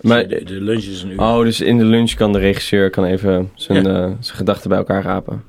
[0.00, 1.20] Maar- de, de lunch is een uur.
[1.20, 3.88] Oh, dus in de lunch kan de regisseur kan even zijn, Ja.
[3.90, 5.42] eh, zijn gedachten bij elkaar rapen.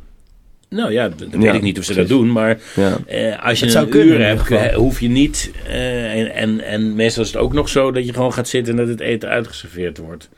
[0.70, 2.98] Nou ja, dat Ja, weet ik niet of ze dat doen, maar Ja.
[3.08, 5.52] Eh, als je Het zou een kunnen uur hebt, eh, hoef je niet.
[5.68, 8.74] eh, en, en, en meestal is het ook nog zo dat je gewoon gaat zitten
[8.74, 10.30] en dat het eten uitgeserveerd wordt.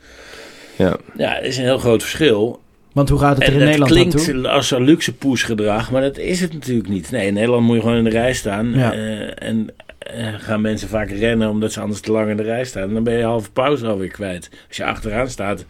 [0.76, 0.96] Ja.
[1.16, 2.60] Ja, dat is een heel groot verschil.
[2.92, 4.20] Want hoe gaat het er En in dat Nederland toe?
[4.22, 7.10] klinkt als een luxe poesgedrag, maar dat is het natuurlijk niet.
[7.10, 8.72] Nee, in Nederland moet je gewoon in de rij staan.
[8.74, 8.92] Ja.
[8.92, 9.66] eh, en
[10.04, 12.82] eh, gaan mensen vaak rennen omdat ze anders te lang in de rij staan.
[12.88, 14.50] En dan ben je halve pauze alweer kwijt.
[14.68, 15.64] Als je achteraan staat,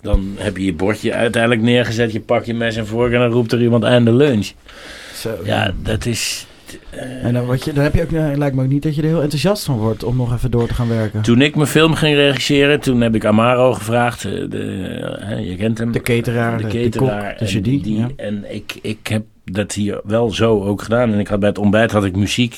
[0.00, 2.12] dan heb je je bordje uiteindelijk neergezet.
[2.12, 4.50] Je pak je mes en vork en dan roept er iemand aan de lunch.
[5.14, 6.46] Zo, Ja, dat is...
[6.90, 8.94] eh, En dan, word je, dan heb je ook, eh, lijkt me ook niet dat
[8.94, 11.22] je er heel enthousiast van wordt om nog even door te gaan werken.
[11.22, 14.22] Toen ik mijn film ging regisseren, toen heb ik Amaro gevraagd.
[14.22, 15.92] De, je kent hem.
[15.92, 17.36] De cateraar, de de, cateraar.
[17.36, 17.82] en genie.
[17.82, 18.08] die, ja.
[18.16, 21.12] en ik, ik heb dat hier wel zo ook gedaan.
[21.12, 22.56] En ik had bij het ontbijt had ik muziek.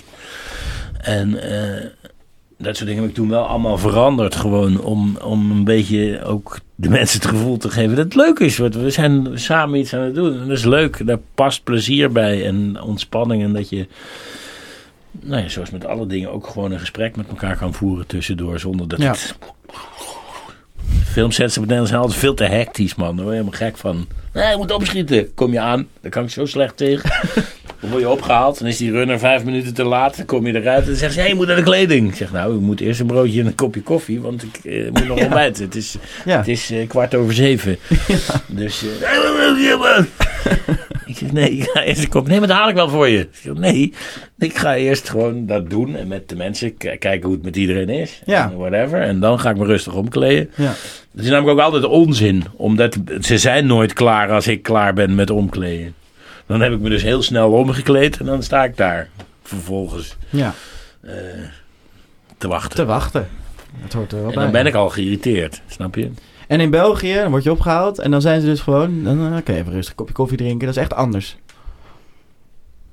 [1.02, 1.84] En eh,
[2.58, 4.34] dat soort dingen heb ik toen wel allemaal veranderd.
[4.34, 8.38] Gewoon om, om een beetje ook de mensen het gevoel te geven dat het leuk
[8.38, 8.58] is.
[8.58, 10.32] Want we zijn samen iets aan het doen.
[10.40, 11.06] En dat is leuk.
[11.06, 13.42] Daar past plezier bij en ontspanning.
[13.42, 13.86] En dat je,
[15.20, 18.58] nou ja, zoals met alle dingen, ook gewoon een gesprek met elkaar kan voeren tussendoor.
[18.58, 19.10] Zonder dat Ja.
[19.10, 19.34] het
[21.04, 23.16] filmsets op het Nederlands zijn altijd veel te hectisch, man.
[23.16, 24.06] Daar word je helemaal gek van.
[24.32, 25.34] Nee, je moet opschieten.
[25.34, 27.10] Kom je aan, daar kan ik zo slecht tegen.
[27.82, 30.16] Dan word je opgehaald, dan is die runner vijf minuten te laat.
[30.16, 32.08] Dan kom je eruit en dan zegt ze, hey, je moet naar de kleding.
[32.08, 34.90] Ik zeg, nou, ik moet eerst een broodje en een kopje koffie, want ik eh,
[34.90, 35.64] moet nog ontbijten.
[35.64, 36.36] Het is, Ja.
[36.38, 37.76] het is eh, kwart over zeven.
[38.48, 39.98] Dus, eh,
[41.06, 42.28] ik zeg, nee, ik ga eerst een kop.
[42.28, 43.18] Nee, maar dat haal ik wel voor je.
[43.18, 43.92] Ik zeg, nee,
[44.38, 47.88] ik ga eerst gewoon dat doen en met de mensen kijken hoe het met iedereen
[47.88, 48.22] is.
[48.24, 48.50] Ja.
[48.50, 49.00] En whatever.
[49.00, 50.50] En dan ga ik me rustig omkleden.
[50.56, 50.74] Ja.
[51.14, 55.14] Het is namelijk ook altijd onzin, omdat ze zijn nooit klaar als ik klaar ben
[55.14, 55.94] met omkleden.
[56.52, 59.08] Dan heb ik me dus heel snel omgekleed en dan sta ik daar
[59.42, 60.54] vervolgens ja,
[61.00, 61.12] eh,
[62.38, 62.76] te wachten.
[62.76, 63.28] te wachten.
[63.82, 64.42] Dat hoort er wel en bij.
[64.42, 66.10] dan ben ik al geïrriteerd, snap je?
[66.46, 69.04] En in België dan word je opgehaald en dan zijn ze dus gewoon...
[69.04, 70.66] Dan eh, oké, even rustig een kopje koffie drinken.
[70.66, 71.36] Dat is echt anders.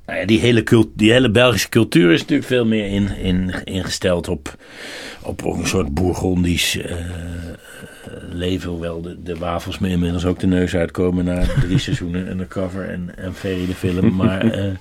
[0.05, 3.53] Nou ja, die, hele cult, die hele Belgische cultuur is natuurlijk veel meer in, in,
[3.63, 4.55] ingesteld op,
[5.21, 6.95] op een soort bourgondisch eh,
[8.33, 8.69] leven.
[8.69, 13.11] Hoewel de, de wafels me inmiddels ook de neus uitkomen na drie seizoenen undercover en,
[13.17, 14.15] en Ferry de film.
[14.15, 14.73] Maar, eh,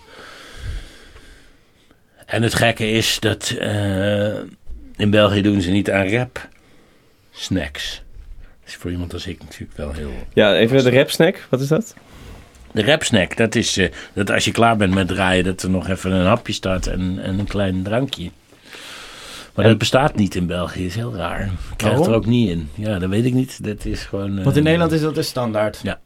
[2.27, 4.39] en het gekke is dat eh,
[4.97, 6.49] in België doen ze niet aan rap
[7.31, 8.03] snacks.
[8.41, 10.13] Dat is voor iemand als ik natuurlijk wel heel...
[10.33, 11.47] Ja, even de rap snack.
[11.51, 11.95] Wat is dat?
[12.73, 15.89] De rapsnack, dat is eh, dat als je klaar bent met draaien, dat er nog
[15.89, 18.31] even een hapje staat en, en een klein drankje.
[19.59, 21.41] Maar En- dat bestaat niet in België, is heel raar.
[21.43, 22.69] Ik krijg het er ook niet in.
[22.75, 23.65] Ja, dat weet ik niet.
[23.65, 24.39] Dat is gewoon.
[24.39, 25.81] eh, Want in Nederland is dat de standaard.
[25.83, 26.01] Ja.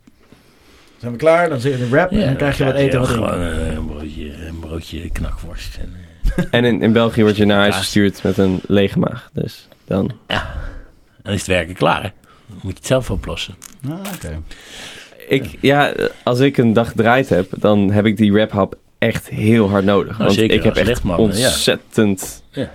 [0.98, 1.48] Zijn we klaar?
[1.48, 3.06] Dan zit je de rap en dan krijg je wat eten.
[3.06, 5.78] Gewoon eh, een broodje, een broodje knakworst.
[5.80, 5.92] En,
[6.36, 9.30] eh, En in, in België word je naar huis gestuurd met een lege maag.
[9.32, 10.10] Dus dan...
[11.22, 12.02] dan is het werken klaar.
[12.02, 12.08] hè.
[12.46, 13.54] Dan moet je het zelf oplossen.
[13.88, 14.40] Ah, oké.
[15.28, 19.70] Ik, ja, als ik een dag draait heb, dan heb ik die raphap echt heel
[19.70, 20.12] hard nodig.
[20.12, 21.16] Nou, want zeker ik heb echt ja.
[21.16, 22.70] ontzettend Ja.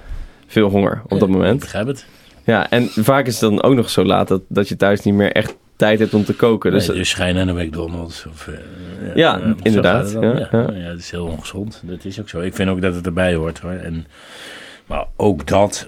[0.48, 1.60] Veel honger op dat Ik moment.
[1.60, 2.06] begrijp het.
[2.44, 5.14] Ja, en vaak is het dan ook nog zo laat dat, dat je thuis niet
[5.14, 6.72] meer echt tijd hebt om te koken.
[6.72, 8.26] Dus, Dus, dus je naar een McDonald's.
[8.26, 10.24] Of, eh, Ja, inderdaad, het dan.
[10.24, 10.72] ja, Ja, ja.
[10.74, 11.82] Ja, dat is heel ongezond.
[11.86, 12.40] Dat is ook zo.
[12.42, 13.72] Ik vind ook dat het erbij hoort hoor.
[13.72, 14.08] En,
[14.86, 15.88] maar ook dat.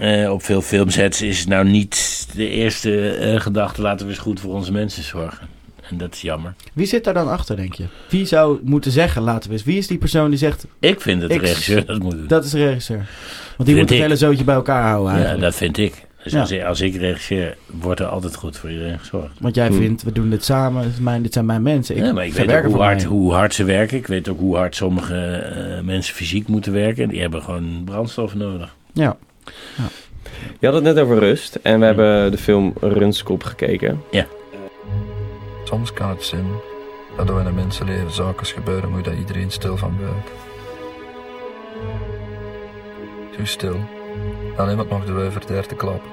[0.00, 3.82] eh, op veel filmsets is het nou niet de eerste eh, gedachte.
[3.82, 5.46] Laten we eens goed voor onze mensen zorgen.
[5.90, 6.54] En dat is jammer.
[6.72, 7.84] Wie zit daar dan achter, denk je?
[8.08, 9.64] Wie zou moeten zeggen, laten we eens.
[9.64, 12.26] Wie is die persoon die zegt, Ik vind dat de Ik- regisseur dat moet doen.
[12.26, 12.96] dat is de regisseur?
[12.96, 13.08] Want
[13.56, 13.98] die Vind moet het ik.
[14.04, 15.42] hele zootje bij elkaar houden ja, eigenlijk.
[15.44, 16.06] dat vind ik.
[16.22, 16.40] Dus Ja.
[16.40, 19.32] als, ik, als ik regisseer, wordt er altijd goed voor iedereen gezorgd.
[19.40, 19.76] Want jij Hmm.
[19.76, 21.96] vindt, we doen dit samen, dit, is mijn, dit zijn mijn mensen.
[21.96, 23.06] Ik, ja, maar ik weet ook hoe hard, mij.
[23.06, 23.96] hoe hard ze werken.
[23.96, 27.08] Ik weet ook hoe hard sommige eh, mensen fysiek moeten werken.
[27.08, 28.74] Die hebben gewoon brandstof nodig.
[28.92, 29.16] Ja.
[30.60, 34.00] je had het net over rust en we hebben de film Runskop gekeken.
[35.74, 36.46] Soms kan het zijn
[37.16, 40.34] Dat er in een mensenleven zaken gebeuren, moet dat iedereen stil van buiten.
[43.36, 43.76] Zo stil.
[44.56, 46.10] Dan iemand nog de wuiver te klappen.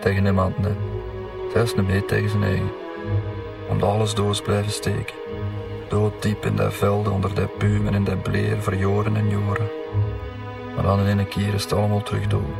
[0.00, 0.72] Tegen niemand, nee.
[1.52, 2.70] Zelfs niet mee tegen zijn eigen.
[3.68, 5.14] Omdat alles doos blijven steken.
[5.88, 9.68] Dooddiep in dat velden, onder dat puum en in dat bleer, voor joren en joren.
[10.74, 12.54] Maar dan in een keer is het allemaal terug dood.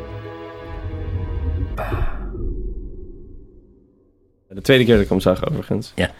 [4.56, 5.92] De tweede keer dat ik hem zag, overigens.
[5.94, 6.10] Ja.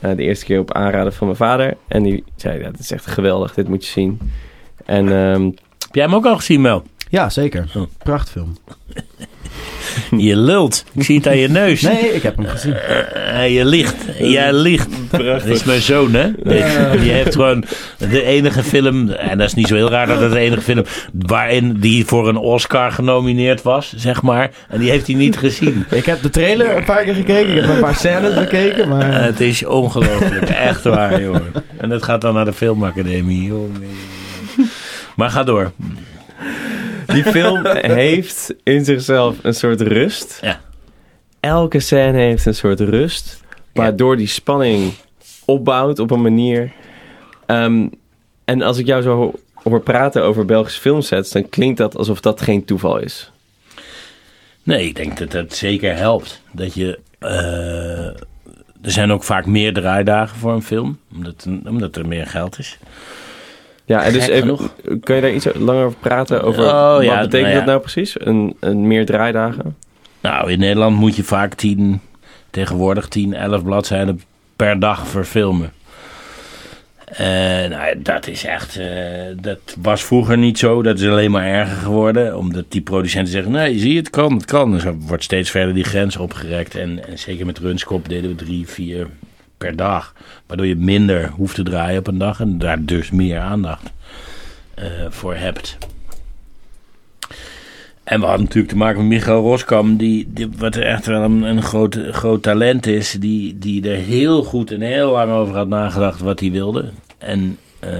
[0.00, 1.76] Eh, de eerste keer op aanraden van mijn vader.
[1.88, 4.20] En die zei, ja, dit is echt geweldig, dit moet je zien.
[4.84, 5.44] En ehm,
[5.78, 6.82] Heb jij hem ook al gezien, Mel?
[7.08, 7.72] Ja, zeker.
[7.76, 7.82] Oh.
[7.98, 8.56] Prachtfilm.
[10.28, 10.84] Je lult.
[10.94, 11.80] Ik zie het aan je neus.
[11.80, 12.74] Nee, ik heb hem gezien.
[12.74, 13.94] Eh, je liegt.
[14.18, 14.88] Jij liegt.
[15.10, 16.30] Dat is mijn zoon, hè?
[16.42, 16.64] Die,
[17.00, 17.64] die heeft gewoon
[18.10, 19.10] de enige film...
[19.10, 20.84] En dat is niet zo heel raar dat het de enige film...
[21.12, 24.50] waarin die voor een Oscar genomineerd was, zeg maar.
[24.68, 25.84] En die heeft hij niet gezien.
[25.90, 27.54] Ik heb de trailer een paar keer gekeken.
[27.54, 28.88] Ik heb een paar scènes bekeken.
[28.88, 30.48] Maar Eh, het is ongelooflijk.
[30.50, 31.52] Echt waar, jongen.
[31.76, 33.46] En dat gaat dan naar de filmacademie.
[33.46, 33.84] jongen.
[35.16, 35.72] Maar ga door.
[37.22, 37.66] Die film
[38.00, 40.38] heeft in zichzelf een soort rust.
[40.42, 40.60] Ja.
[41.40, 43.40] Elke scène heeft een soort rust.
[43.72, 44.92] Waardoor die spanning
[45.44, 46.72] opbouwt op een manier.
[47.46, 47.88] Ehm,
[48.44, 52.20] en als ik jou zo ho- hoor praten over Belgische filmsets, dan klinkt dat alsof
[52.20, 53.30] dat geen toeval is.
[54.62, 56.40] Nee, ik denk dat dat zeker helpt.
[56.52, 56.98] Dat je.
[57.18, 58.06] eh,
[58.82, 62.78] er zijn ook vaak meer draaidagen voor een film, omdat, omdat er meer geld is.
[63.86, 64.70] Ja, en dus even, genoeg.
[65.02, 66.42] kun je daar iets langer over praten?
[66.42, 68.14] Over Oh, wat ja, betekent nou dat nou precies?
[68.20, 69.76] Een, een meer draaidagen?
[70.20, 72.00] Nou, in Nederland moet je vaak 10,
[72.50, 74.20] tegenwoordig 10, 11 bladzijden
[74.56, 75.72] per dag verfilmen.
[77.04, 77.26] Eh,
[77.68, 78.76] nou, dat is echt.
[78.76, 78.86] eh,
[79.40, 80.82] dat was vroeger niet zo.
[80.82, 82.38] Dat is alleen maar erger geworden.
[82.38, 84.72] Omdat die producenten zeggen: nee, zie je, het kan, het kan.
[84.72, 86.74] Dus er wordt steeds verder die grens opgerekt.
[86.74, 89.06] En, en zeker met Runskop deden we drie, vier
[89.58, 90.14] per dag.
[90.46, 92.40] Waardoor je minder hoeft te draaien op een dag.
[92.40, 93.92] En daar dus meer aandacht
[94.74, 95.78] eh, voor hebt.
[98.04, 101.42] En we hadden natuurlijk te maken met Michael Roskam, die, die wat echt wel een,
[101.42, 105.68] een groot, groot talent is, die, die er heel goed en heel lang over had
[105.68, 106.90] nagedacht wat hij wilde.
[107.18, 107.90] En eh,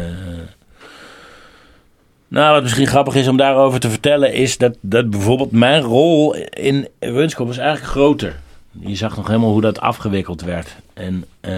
[2.29, 6.35] nou, wat misschien grappig is om daarover te vertellen, is dat, dat bijvoorbeeld mijn rol
[6.51, 8.37] in Runskop was eigenlijk groter.
[8.81, 10.77] Je zag nog helemaal hoe dat afgewikkeld werd.
[10.95, 11.53] En eh,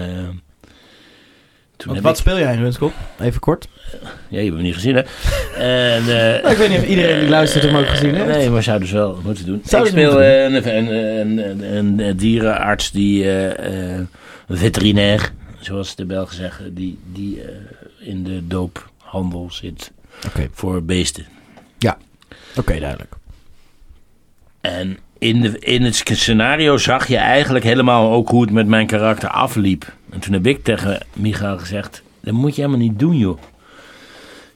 [1.75, 2.93] toen wat, wat ik, speel jij in Runskop?
[3.19, 3.67] Even kort.
[4.27, 5.01] ja, je hebt hem niet gezien hè?
[5.55, 8.27] En, eh, Nou, ik weet niet of iedereen die luistert hem ook gezien heeft.
[8.27, 9.61] Nee, maar zouden ze wel moeten doen.
[9.63, 10.93] Zouden ik speel eh, een, een,
[11.39, 13.25] een, een, een dierenarts die
[14.49, 17.41] veterinair, zoals de Belgen zeggen, die, die
[17.99, 19.91] in de doophandel zit
[20.51, 21.25] voor beesten.
[22.55, 23.13] Oké, duidelijk.
[24.61, 29.29] En in, in het scenario zag je eigenlijk helemaal ook hoe het met mijn karakter
[29.29, 29.93] afliep.
[30.09, 33.39] En toen heb ik tegen Michael gezegd: Dat moet je helemaal niet doen, joh.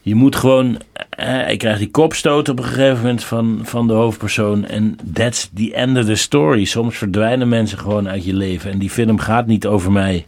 [0.02, 0.78] Je moet gewoon.
[1.10, 4.66] eh, ik krijg die kopstoot op een gegeven moment van, van de hoofdpersoon.
[4.66, 6.64] En that's the end of the story.
[6.64, 8.72] Soms verdwijnen mensen gewoon uit je leven.
[8.72, 10.26] En die film gaat niet over mij.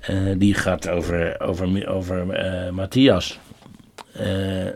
[0.00, 3.38] Eh, die gaat over, over, over eh, Matthias.
[4.12, 4.66] Eh,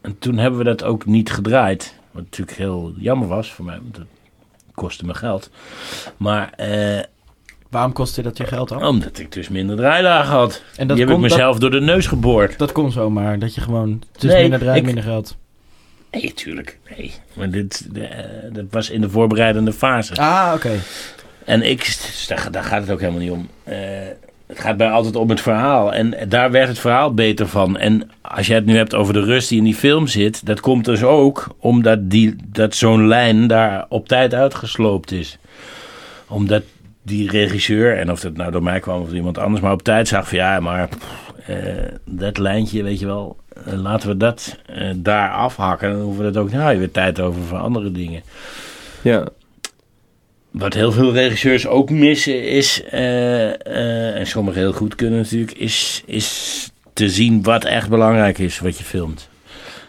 [0.00, 1.94] en toen hebben we dat ook niet gedraaid.
[2.10, 3.78] Wat natuurlijk heel jammer was voor mij.
[3.82, 4.06] Want
[4.76, 5.50] kostte me geld.
[6.16, 7.02] Maar eh,
[7.70, 8.84] Waarom kostte dat je geld dan?
[8.84, 10.62] omdat ik dus minder draaidagen had.
[10.76, 12.58] En dat Die heb ik mezelf door de neus geboord.
[12.58, 14.02] Dat, kon zomaar, dat je gewoon...
[14.12, 15.36] Het is Nee, minder draai, ik- minder geld.
[16.10, 16.78] Nee, tuurlijk.
[16.96, 17.14] Nee.
[17.34, 18.08] Maar dit, eh,
[18.52, 20.14] dat was in de voorbereidende fase.
[20.16, 20.70] Ah, oké.
[21.44, 23.48] En ik, dus daar, daar gaat het ook helemaal niet om.
[23.64, 23.78] Eh,
[24.46, 25.92] het gaat bij altijd om het verhaal.
[25.92, 27.76] En daar werd het verhaal beter van.
[27.76, 30.60] En als je het nu hebt over de rust die in die film zit, dat
[30.60, 35.38] komt dus ook omdat die, dat zo'n lijn daar op tijd uitgesloopt is.
[36.28, 36.62] Omdat
[37.02, 40.08] die regisseur, en of dat nou door mij kwam of iemand anders, maar op tijd
[40.08, 40.88] zag van ja, maar
[41.46, 41.56] eh,
[42.04, 45.90] dat lijntje, weet je wel, eh, laten we dat eh, daar afhakken.
[45.90, 48.22] Dan hoeven we dat ook, nou, weer tijd over voor andere dingen.
[49.02, 49.28] Ja,
[50.56, 55.52] Wat heel veel regisseurs ook missen is, eh, eh, en sommigen heel goed kunnen natuurlijk,
[55.52, 59.28] is, is te zien wat echt belangrijk is wat je filmt.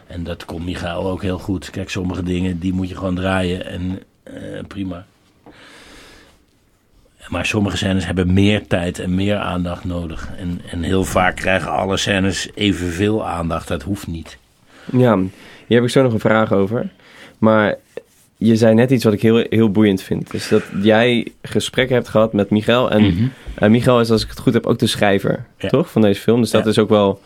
[0.07, 1.69] En dat komt Michael ook heel goed.
[1.69, 4.33] Kijk, sommige dingen die moet je gewoon draaien en eh,
[4.67, 5.05] prima.
[7.27, 10.29] Maar sommige scènes hebben meer tijd en meer aandacht nodig.
[10.37, 13.67] En, en heel vaak krijgen alle scènes evenveel aandacht.
[13.67, 14.37] Dat hoeft niet.
[14.91, 15.17] ja,
[15.67, 16.89] hier heb ik zo nog een vraag over.
[17.37, 17.75] Maar
[18.37, 20.31] je zei net iets wat ik heel, heel boeiend vind.
[20.31, 22.91] Dus dat jij gesprekken hebt gehad met Michael.
[22.91, 25.69] En eh, Michael is, als ik het goed heb, ook de schrijver, Ja.
[25.69, 25.91] toch?
[25.91, 26.41] Van deze film.
[26.41, 26.69] Dus dat Ja.
[26.69, 27.21] is ook wel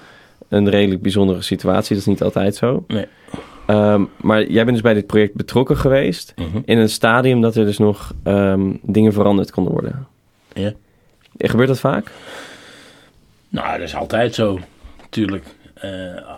[0.49, 1.89] een redelijk bijzondere situatie.
[1.89, 2.83] Dat is niet altijd zo.
[2.87, 3.05] Nee.
[3.65, 6.33] Ehm, maar jij bent dus bij dit project betrokken geweest.
[6.35, 6.57] Mhm.
[6.65, 10.07] In een stadium dat er dus nog ehm, dingen veranderd konden worden.
[10.53, 10.73] Ja.
[11.37, 12.11] Gebeurt dat vaak?
[13.49, 14.59] Nou, dat is altijd zo,
[15.01, 15.45] natuurlijk.
[15.73, 15.89] eh,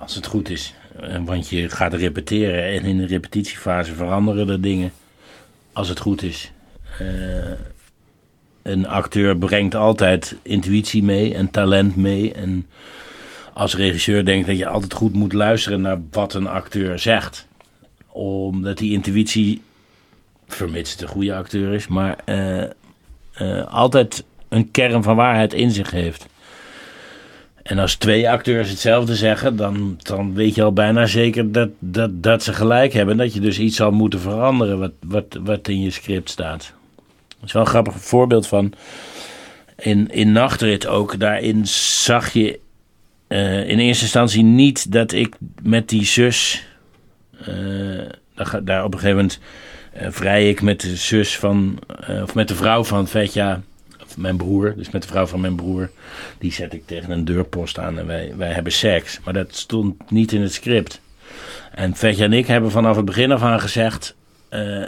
[0.02, 0.74] als het goed is.
[1.00, 4.92] Eh, want je gaat repeteren en in de repetitiefase veranderen er dingen.
[5.74, 6.52] Als het goed is.
[7.00, 7.08] Eh,
[8.62, 12.34] een acteur brengt altijd intuïtie mee en talent mee.
[12.34, 12.68] En
[13.54, 17.48] als regisseur denk ik dat je altijd goed moet luisteren naar wat een acteur zegt.
[18.08, 19.62] Omdat die intuïtie,
[20.48, 25.92] vermits het een goede acteur is, maar eh, altijd een kern van waarheid in zich
[25.92, 26.26] heeft.
[27.63, 32.23] En als twee acteurs hetzelfde zeggen, dan, dan weet je al bijna zeker dat, dat,
[32.23, 33.17] dat ze gelijk hebben.
[33.17, 36.73] Dat je dus iets zal moeten veranderen wat, wat, wat in je script staat.
[37.28, 38.73] Dat is wel een grappig voorbeeld van.
[39.78, 42.60] In, in Nachtrit ook, daarin zag je
[43.28, 46.65] eh, in eerste instantie niet dat ik met die zus.
[47.45, 49.39] eh, daar, op een gegeven moment
[49.93, 51.80] eh, vrij ik met de zus van.
[52.23, 53.62] of met de vrouw van Vetja.
[54.17, 55.89] Mijn broer, dus met de vrouw van mijn broer.
[56.38, 59.19] Die zet ik tegen een deurpost aan en wij, wij hebben seks.
[59.23, 61.02] Maar dat stond niet in het script.
[61.71, 64.15] En Vetja en ik hebben vanaf het begin af aan gezegd.
[64.49, 64.84] eh,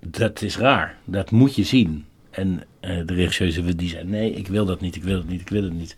[0.00, 0.96] dat is raar.
[1.04, 2.04] Dat moet je zien.
[2.30, 5.40] En eh, de regisseur die zei: Nee, ik wil dat niet, ik wil het niet,
[5.40, 5.96] ik wil het niet.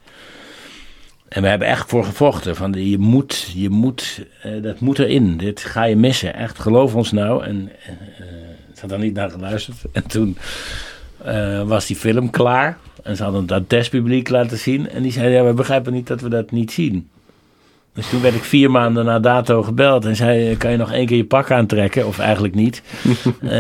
[1.29, 2.57] En we hebben echt voor gevochten.
[2.57, 5.37] Van je moet, je moet, eh, dat moet erin.
[5.37, 6.35] Dit ga je missen.
[6.35, 7.45] Echt, geloof ons nou.
[7.45, 7.95] En eh
[8.75, 9.77] ze had daar niet naar geluisterd.
[9.93, 10.37] En toen
[11.25, 12.79] eh, was die film klaar.
[13.03, 14.91] En ze hadden het aan het testpubliek laten zien.
[14.91, 17.09] En die zeiden, ja, we begrijpen niet dat we dat niet zien.
[17.95, 20.05] Dus toen werd ik vier maanden na dato gebeld.
[20.05, 22.07] En zei, kan je nog één keer je pak aantrekken?
[22.07, 22.83] Of eigenlijk niet.
[23.41, 23.51] Eh,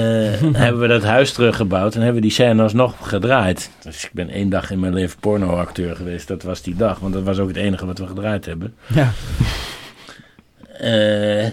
[0.52, 1.94] hebben we dat huis teruggebouwd.
[1.94, 3.70] En hebben we die scène alsnog gedraaid.
[3.82, 6.28] Dus ik ben één dag in mijn leven pornoacteur geweest.
[6.28, 6.98] Dat was die dag.
[6.98, 8.74] Want dat was ook het enige wat we gedraaid hebben.
[8.86, 9.12] Ja.
[10.78, 11.46] Eh,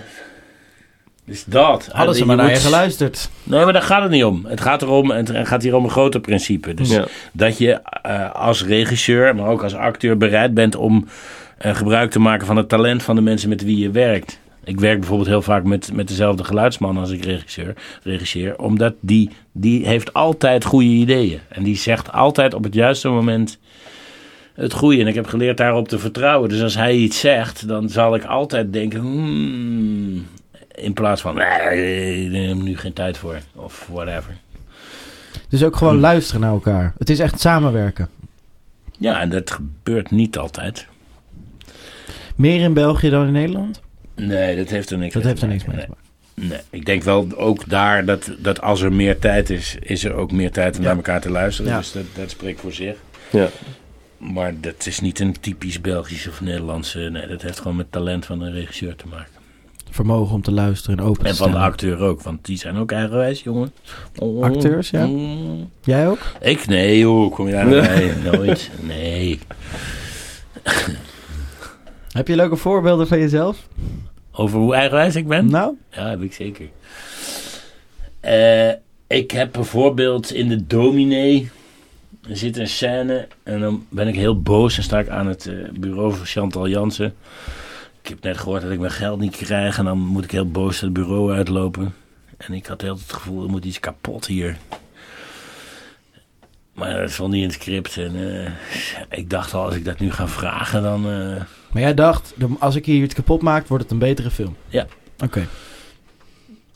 [1.26, 1.90] dus dat.
[1.92, 3.30] Hadden ze maar naar je geluisterd.
[3.44, 4.46] Nee, maar daar gaat het niet om.
[4.48, 6.74] Het gaat erom, het gaat hier om een groter principe.
[6.74, 7.06] Dus Ja.
[7.34, 11.08] dat je eh, als regisseur, maar ook als acteur bereid bent om
[11.58, 14.40] eh, gebruik te maken van het talent van de mensen met wie je werkt.
[14.64, 18.58] Ik werk bijvoorbeeld heel vaak met, met dezelfde geluidsman als ik regisseur, regisseer.
[18.58, 21.40] Omdat die, die heeft altijd goede ideeën.
[21.50, 23.60] En die zegt altijd op het juiste moment
[24.54, 25.02] het goede.
[25.02, 26.50] En ik heb geleerd daarop te vertrouwen.
[26.50, 29.00] Dus als hij iets zegt, dan zal ik altijd denken...
[29.00, 30.26] Hmm,
[30.76, 33.40] in plaats van, nee, ik heb nu geen tijd voor.
[33.56, 34.38] Of whatever.
[35.50, 36.94] Dus ook gewoon luisteren naar elkaar.
[36.98, 38.10] Het is echt samenwerken.
[38.98, 40.88] Ja, en dat gebeurt niet altijd.
[42.36, 43.82] Meer in België dan in Nederland?
[44.16, 45.96] Nee, dat heeft er niks Dat mee heeft er te niks mee maken.
[46.34, 50.14] Nee, ik denk wel ook daar dat, dat als er meer tijd is, is er
[50.14, 50.88] ook meer tijd om Ja.
[50.88, 51.72] naar elkaar te luisteren.
[51.72, 51.78] Ja.
[51.78, 52.96] Dus dat, dat spreekt voor zich.
[53.32, 53.50] Ja.
[54.18, 57.00] Maar dat is niet een typisch Belgisch of Nederlandse.
[57.00, 59.41] Nee, dat heeft gewoon met talent van een regisseur te maken.
[59.92, 62.78] Vermogen om te luisteren en open te En van de acteur ook, want die zijn
[62.78, 63.74] ook eigenwijs, jongen.
[64.16, 65.06] Oh, Acteurs, ja?
[65.06, 65.70] mm.
[65.84, 66.20] Jij ook?
[66.42, 66.68] Ik?
[66.68, 68.14] Nee, joh, kom je daar nou bij?
[68.32, 68.72] Nooit.
[68.82, 69.40] Nee.
[72.12, 73.68] Heb je leuke voorbeelden van jezelf?
[74.32, 75.50] Over hoe eigenwijs ik ben?
[75.50, 75.74] Nou?
[75.92, 76.70] Ja, heb ik zeker.
[78.20, 78.70] Eh,
[79.08, 81.50] ik heb bijvoorbeeld in de dominee.
[82.30, 85.46] Er zit een scène en dan ben ik heel boos en sta ik aan het
[85.46, 87.14] eh, bureau van Chantal Jansen.
[88.12, 90.52] Ik heb net gehoord dat ik mijn geld niet krijg en dan moet ik heel
[90.52, 91.94] boos het bureau uitlopen.
[92.38, 94.58] En ik had heel het gevoel, er moet iets kapot hier.
[96.74, 98.52] Maar dat stond niet in het script en eh,
[99.20, 101.06] ik dacht al, als ik dat nu ga vragen, dan...
[101.06, 104.56] eh, Maar jij dacht, als ik hier iets kapot maak, wordt het een betere film.
[104.68, 104.88] Ja.
[105.24, 105.48] Oké.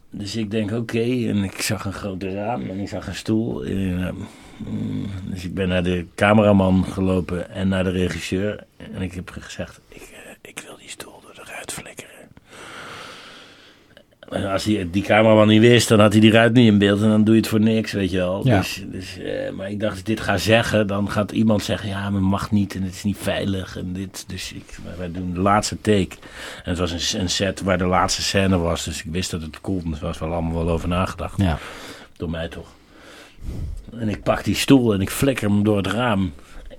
[0.09, 3.65] Dus ik denk, oké, en ik zag een grote raam en ik zag een stoel.
[3.65, 4.13] En, eh,
[4.67, 8.63] mm, dus ik ben naar de cameraman gelopen en naar de regisseur.
[8.93, 12.11] En ik heb gezegd, ik, ik wil die stoel door de ruit flikkeren.
[13.93, 17.01] En als die, die cameraman niet wist, dan had hij die ruit niet in beeld.
[17.01, 18.41] En dan doe je het voor niks, weet je wel.
[18.47, 18.57] Ja.
[18.57, 21.89] Dus, dus, eh, maar ik dacht, als ik dit ga zeggen, dan gaat iemand zeggen...
[21.89, 23.77] ja, maar mag niet en het is niet veilig.
[23.77, 26.15] En dit, dus ik, wij doen de laatste take.
[26.63, 28.83] En het was een, een set waar de laatste scène was.
[28.83, 29.83] Dus ik wist dat het kon.
[29.89, 31.41] Dus er was wel allemaal wel over nagedacht.
[31.41, 31.57] Ja.
[32.17, 32.67] Door mij toch.
[33.99, 36.33] En ik pak die stoel en ik flikker hem door het raam.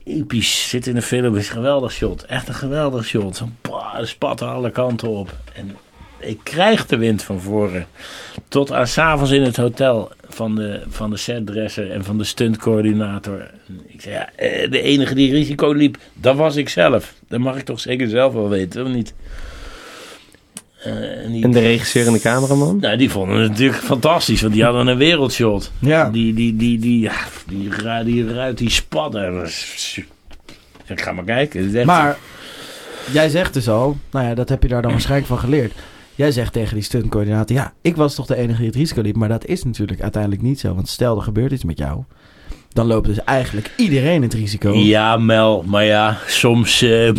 [0.05, 2.23] Episch, zit in de film, is een geweldig shot.
[2.23, 3.37] Echt een geweldig shot.
[3.37, 3.49] Zo,
[3.97, 5.37] er spatten alle kanten op.
[5.53, 5.77] En
[6.19, 7.87] ik krijg de wind van voren.
[8.49, 13.51] Tot aan s'avonds in het hotel van de, van de setdresser en van de stuntcoördinator.
[13.87, 17.15] Ik zei, ja, eh, de enige die risico liep, dat was ik zelf.
[17.29, 19.15] Dat mag ik toch zeker zelf wel weten, of niet?
[20.83, 22.79] Eh, en die, En de regisseur en de cameraman?
[22.81, 25.73] nou, die vonden het natuurlijk fantastisch, want die hadden een wereldshot.
[25.79, 26.11] Ja.
[26.11, 27.15] Die, die, die, die, ja,
[27.47, 29.47] die, ru- die ruit, die spatten.
[30.87, 31.87] Ik ga maar kijken.
[31.87, 32.17] Maar
[33.13, 35.73] jij zegt dus al, nou ja, dat heb je daar dan waarschijnlijk van geleerd.
[36.17, 39.17] Jij zegt tegen die stuntcoördinator, ja, ik was toch de enige die het risico liep.
[39.17, 40.75] Maar dat is natuurlijk uiteindelijk niet zo.
[40.75, 42.03] Want stel er gebeurt iets met jou.
[42.73, 44.75] Dan loopt dus eigenlijk iedereen het risico.
[44.75, 46.83] Ja, Mel, maar ja, soms...
[46.83, 47.11] eh,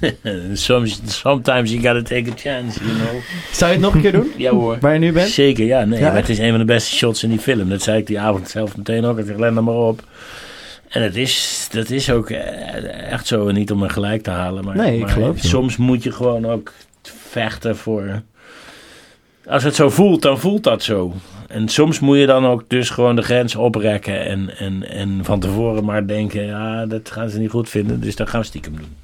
[0.52, 3.20] soms sometimes you gotta take a chance, you know.
[3.52, 4.32] Zou je het nog een keer doen?
[4.36, 4.76] Ja hoor.
[4.80, 5.28] Waar je nu bent?
[5.30, 5.84] Zeker, ja.
[5.84, 7.68] Nee, Ja, maar het is een van de beste shots in die film.
[7.68, 9.18] Dat zei ik die avond zelf meteen ook.
[9.18, 10.04] Ik zeg, let er maar op.
[10.88, 13.50] En het is, dat is ook eh, echt zo.
[13.50, 14.64] Niet om er gelijk te halen.
[14.64, 15.48] Maar, Nee, ik maar geloof je.
[15.48, 16.72] soms moet je gewoon ook
[17.30, 18.22] vechten voor...
[19.46, 21.14] Als het zo voelt, dan voelt dat zo.
[21.48, 24.24] En soms moet je dan ook dus gewoon de grens oprekken.
[24.24, 28.00] En, en, en van tevoren maar denken, ja, dat gaan ze niet goed vinden.
[28.00, 28.96] Dus dat gaan we stiekem doen.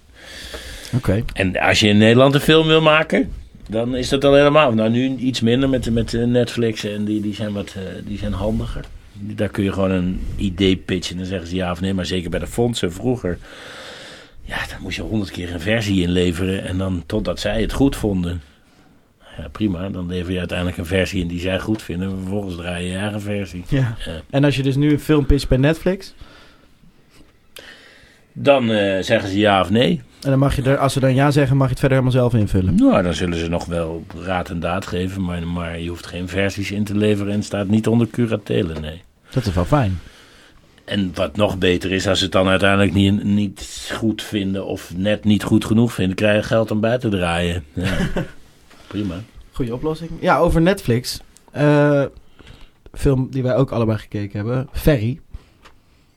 [0.93, 1.24] Oké.
[1.32, 3.32] En als je in Nederland een film wil maken,
[3.68, 4.72] dan is dat al helemaal.
[4.72, 8.18] Nou, nu iets minder met, met eh, Netflix en die, die, zijn wat, eh, die
[8.18, 8.84] zijn handiger.
[9.12, 11.95] Daar kun je gewoon een idee pitchen en dan zeggen ze ja of nee.
[11.95, 13.39] Maar zeker bij de fondsen vroeger,
[14.43, 16.64] ja, dan moest je honderd keer een versie inleveren.
[16.64, 18.43] En dan totdat zij het goed vonden.
[19.39, 19.89] Ja, prima.
[19.89, 22.09] Dan lever je uiteindelijk een versie in die zij goed vinden.
[22.09, 23.64] En vervolgens draai je je eigen versie.
[23.68, 23.97] Ja.
[24.05, 24.20] Ja.
[24.30, 26.14] En als je dus nu een film pitcht bij Netflix...
[28.39, 30.03] Dan eh, zeggen ze ja of nee.
[30.22, 32.20] en dan mag je er, als ze dan ja zeggen, mag je het verder helemaal
[32.20, 32.74] zelf invullen.
[32.74, 35.24] Nou, dan zullen ze nog wel raad en daad geven.
[35.24, 39.03] Maar, maar je hoeft geen versies in te leveren en staat niet onder curatele, nee.
[39.30, 39.99] Dat is wel fijn.
[40.84, 44.93] En wat nog beter is, als ze het dan uiteindelijk niet, niet goed vinden of
[44.97, 47.64] net niet goed genoeg vinden, krijg je geld om bij te draaien.
[47.72, 47.97] Ja.
[48.87, 49.14] Prima.
[49.53, 50.11] Goeie oplossing.
[50.20, 51.20] Ja, over Netflix.
[51.51, 52.03] Eh,
[52.93, 54.68] film die wij ook allebei gekeken hebben.
[54.72, 55.20] Ferry.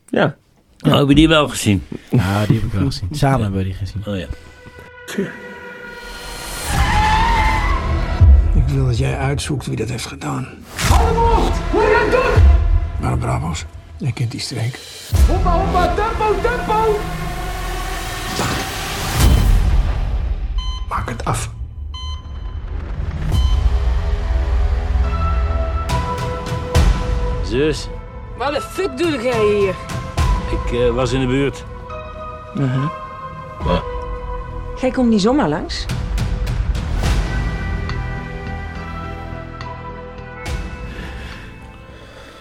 [0.10, 0.36] Ja.
[0.80, 1.84] Oh, heb je die wel gezien?
[2.12, 3.10] Ja, die heb ik wel gezien.
[3.16, 4.04] Samen hebben we die gezien.
[4.06, 4.28] Oh ja.
[8.56, 10.48] Ik wil dat jij uitzoekt wie dat heeft gedaan.
[13.00, 13.66] Waar Bravo's?
[13.98, 14.80] Jij kent die streek.
[15.28, 17.00] Hoppa, hoppa, tempo, tempo!
[20.90, 21.58] Maak het af.
[27.50, 27.88] Zus,
[28.38, 29.76] Wat de fuck doe jij hier?
[30.52, 31.64] ik eh, was in de buurt.
[34.82, 35.86] Jij komt niet zomaar langs.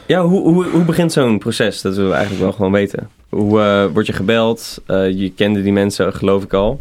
[0.06, 1.82] Ja, hoe, hoe, hoe begint zo'n proces?
[1.82, 3.10] Dat willen we eigenlijk wel gewoon weten.
[3.28, 4.82] Hoe eh, word je gebeld?
[4.86, 6.80] Eh, je kende die mensen, geloof ik al.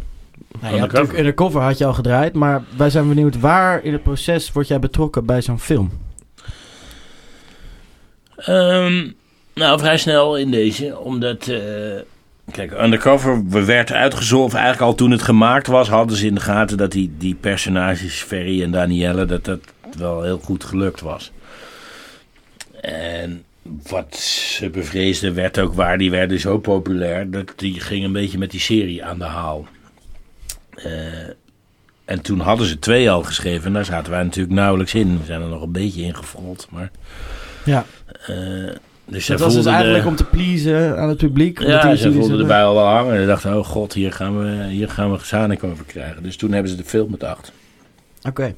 [0.60, 2.34] Nou, ja, natuurlijk, in de cover had je al gedraaid.
[2.34, 5.90] Maar wij zijn benieuwd, waar in het proces word jij betrokken bij zo'n film?
[8.38, 9.10] Ehm,
[9.54, 11.48] nou, vrij snel in deze, omdat...
[11.48, 12.00] eh,
[12.52, 15.88] kijk, Undercover werd uitgezocht, of eigenlijk al toen het gemaakt was...
[15.88, 19.24] hadden ze in de gaten dat die, die personages, Ferry en Danielle...
[19.26, 19.60] dat dat
[19.98, 21.32] wel heel goed gelukt was.
[22.80, 25.98] En wat ze bevreesden werd ook waar.
[25.98, 29.66] Die werden zo populair, dat die ging een beetje met die serie aan de haal.
[30.74, 30.92] Eh,
[32.04, 33.66] en toen hadden ze twee al geschreven...
[33.66, 35.18] en daar zaten wij natuurlijk nauwelijks in.
[35.18, 36.90] We zijn er nog een beetje in gefrold, maar...
[37.68, 37.84] Ja,
[38.26, 38.34] Eh,
[39.04, 41.60] dus zij dat was dus eigenlijk de, om te pleasen aan het publiek.
[41.60, 43.20] Ja, ze voelden erbij al wel hangen.
[43.20, 46.22] En dachten, oh god, hier gaan we, hier gaan we gezanik over krijgen.
[46.22, 47.52] Dus toen hebben ze de film bedacht.
[48.22, 48.54] Oké.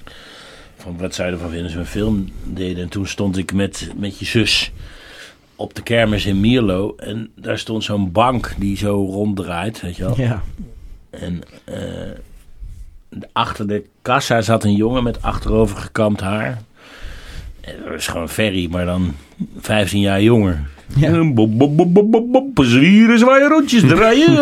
[0.77, 2.83] Van wat zou je ervan vinden we een film deden.
[2.83, 4.73] En toen stond ik met, met je zus
[5.57, 6.95] op de kermis in Mierlo.
[6.97, 10.21] En daar stond zo'n bank die zo ronddraait, weet je wel.
[10.21, 10.43] Ja.
[11.11, 11.75] En eh,
[13.33, 16.63] achter de kassa zat een jongen met achterover gekamd haar.
[17.85, 19.14] Dat was gewoon Ferry, maar dan
[19.61, 20.61] 15 jaar jonger.
[20.97, 21.09] Ja.
[21.11, 21.33] Ja.
[21.33, 22.64] Bop, bop, bop, bop, bop, bop.
[22.64, 24.33] Zwieren, zwaaien, rondjes draaien.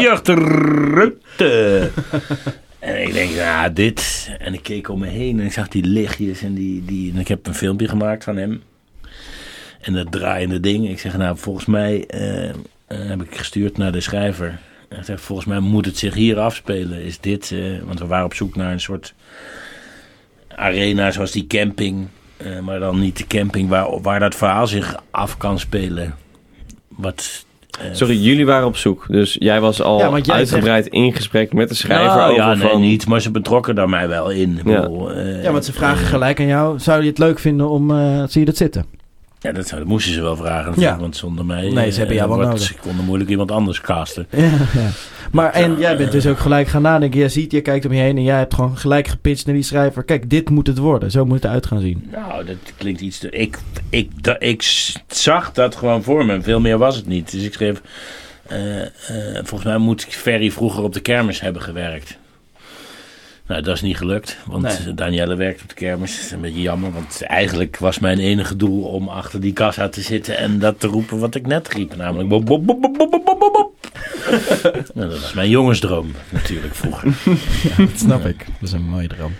[0.00, 1.14] je achteruit.
[1.36, 1.82] eh.
[2.78, 4.30] En ik denk, nou, dit.
[4.38, 6.42] En ik keek om me heen en ik zag die lichtjes.
[6.42, 8.62] En, die, die, en ik heb een filmpje gemaakt van hem.
[9.80, 10.88] En dat draaiende ding.
[10.88, 12.54] Ik zeg, nou, volgens mij eh, eh,
[12.86, 14.58] heb ik gestuurd naar de schrijver.
[14.88, 17.02] En ik zeg, volgens mij moet het zich hier afspelen.
[17.02, 19.14] Is dit, eh, want we waren op zoek naar een soort
[20.48, 22.06] arena zoals die camping.
[22.44, 26.14] Eh, maar dan niet de camping waar, waar dat verhaal zich af kan spelen.
[26.88, 27.44] Wat...
[27.80, 29.04] eh, Sorry, jullie waren op zoek.
[29.08, 32.54] Dus jij was al Ja, jij uitgebreid in gesprek met de schrijver nou, over ja,
[32.54, 32.80] nee, van...
[32.80, 33.06] niet.
[33.06, 34.58] Maar ze betrokken daar mij wel in.
[34.58, 34.80] Ik Ja.
[34.80, 36.78] bedoel, eh, ja, want ze vragen gelijk aan jou.
[36.78, 37.90] Zou je het leuk vinden om...
[37.90, 38.84] eh zie je dat zitten?
[39.42, 40.72] Ja, dat, moesten ze wel vragen.
[40.76, 40.98] Ja.
[40.98, 41.70] Want zonder mij...
[41.70, 42.62] Nee, ze hebben jou eh, wel wordt- nodig.
[42.62, 44.26] Ze konden moeilijk iemand anders casten.
[44.30, 44.42] Ja,
[44.74, 44.88] ja.
[45.32, 47.18] Maar en jij bent dus ook gelijk gaan nadenken.
[47.20, 49.64] Jij ziet, je kijkt om je heen en jij hebt gewoon gelijk gepitcht naar die
[49.64, 50.02] schrijver.
[50.04, 51.10] Kijk, dit moet het worden.
[51.10, 52.08] Zo moet het eruit gaan zien.
[52.12, 53.30] Nou, dat klinkt iets te...
[53.30, 54.62] Ik, ik, ik
[55.08, 56.42] zag dat gewoon voor me.
[56.42, 57.30] Veel meer was het niet.
[57.30, 57.82] Dus ik schreef...
[58.46, 58.88] eh, eh,
[59.34, 62.18] volgens mij moet Ferry vroeger op de kermis hebben gewerkt.
[63.46, 64.38] Nou, dat is niet gelukt.
[64.46, 64.94] Want Nee.
[64.94, 66.16] Danielle werkt op de kermis.
[66.16, 66.92] Dat is een beetje jammer.
[66.92, 70.36] Want eigenlijk was mijn enige doel om achter die kassa te zitten...
[70.36, 71.96] en dat te roepen wat ik net riep.
[71.96, 72.28] Namelijk...
[72.28, 73.74] Bop, bop, bop, bop, bop, bop, bop,
[74.94, 77.14] nou, dat was mijn jongensdroom natuurlijk vroeger.
[77.76, 78.38] Dat snap ik.
[78.38, 79.32] Dat is een mooie droom.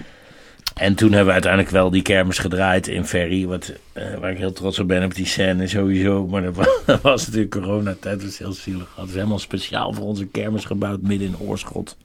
[0.75, 3.47] En toen hebben we uiteindelijk wel die kermis gedraaid in Ferry.
[3.47, 6.27] Wat, eh, waar ik heel trots op ben op die scène sowieso.
[6.27, 8.16] Maar dat was, dat was natuurlijk coronatijd.
[8.20, 8.89] Dat was heel zielig.
[8.95, 11.97] Hadden ze helemaal speciaal voor onze kermis gebouwd midden in Oorschot.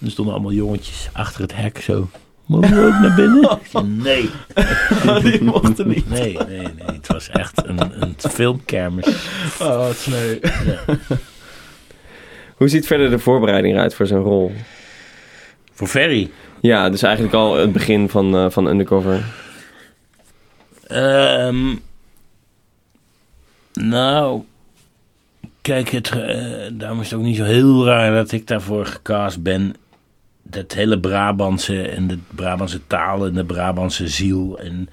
[0.00, 2.08] En er stonden allemaal jongetjes achter het hek zo.
[2.46, 3.58] Mogen we ook naar binnen?
[3.70, 4.30] Zei, nee.
[5.30, 6.10] Die mochten niet.
[6.10, 6.72] Nee, nee, nee.
[6.86, 9.06] Het was echt een, een filmkermis.
[9.60, 10.38] Oh, wat sneu.
[12.56, 14.52] Hoe ziet verder de voorbereiding eruit voor zo'n rol?
[15.76, 16.30] Voor Ferry.
[16.60, 19.24] Ja, dus eigenlijk al het begin van, eh, van Undercover.
[20.86, 21.74] Ehm,
[23.72, 24.42] nou,
[25.60, 29.42] kijk, het, eh, daarom is het ook niet zo heel raar dat ik daarvoor gecast
[29.42, 29.74] ben.
[30.42, 34.58] Dat hele Brabantse en de Brabantse taal en de Brabantse ziel.
[34.58, 34.88] En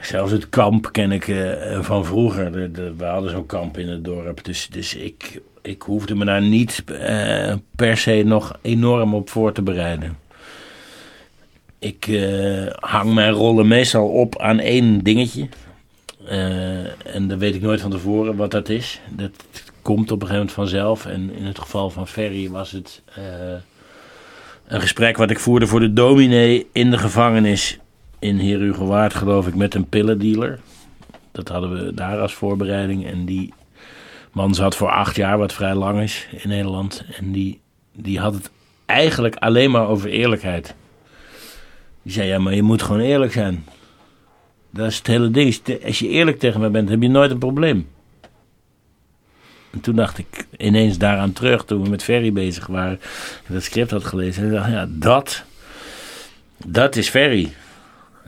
[0.00, 2.52] zelfs het kamp ken ik eh, van vroeger.
[2.52, 4.44] De, de- we hadden zo'n kamp in het dorp.
[4.44, 9.52] Dus, dus ik, ik hoefde me daar niet eh, per se nog enorm op voor
[9.52, 10.18] te bereiden.
[11.78, 15.48] Ik eh, hang mijn rollen meestal op aan één dingetje.
[16.26, 19.00] Eh, en dan weet ik nooit van tevoren wat dat is.
[19.10, 19.30] Dat
[19.82, 21.06] komt op een gegeven moment vanzelf.
[21.06, 23.02] En in het geval van Ferry was het
[24.66, 27.78] een gesprek wat ik voerde voor de dominee in de gevangenis
[28.18, 30.60] in Heer Hugo Waard, geloof ik, met een pillendealer.
[31.32, 33.06] Dat hadden we daar als voorbereiding.
[33.06, 33.52] En die
[34.32, 37.04] man zat voor acht jaar, wat vrij lang is in Nederland.
[37.18, 37.60] En die,
[37.92, 38.50] die had het
[38.86, 40.74] eigenlijk alleen maar over eerlijkheid.
[42.02, 43.64] Die zei, ja, maar je moet gewoon eerlijk zijn.
[44.70, 45.60] Dat is het hele ding.
[45.84, 47.88] Als je eerlijk tegen mij bent, heb je nooit een probleem.
[49.70, 53.00] En toen dacht ik ineens daaraan terug, toen we met Ferry bezig waren.
[53.46, 54.42] En dat script had gelezen.
[54.42, 55.44] En ik dacht, ja, dat,
[56.66, 57.52] dat is Ferry.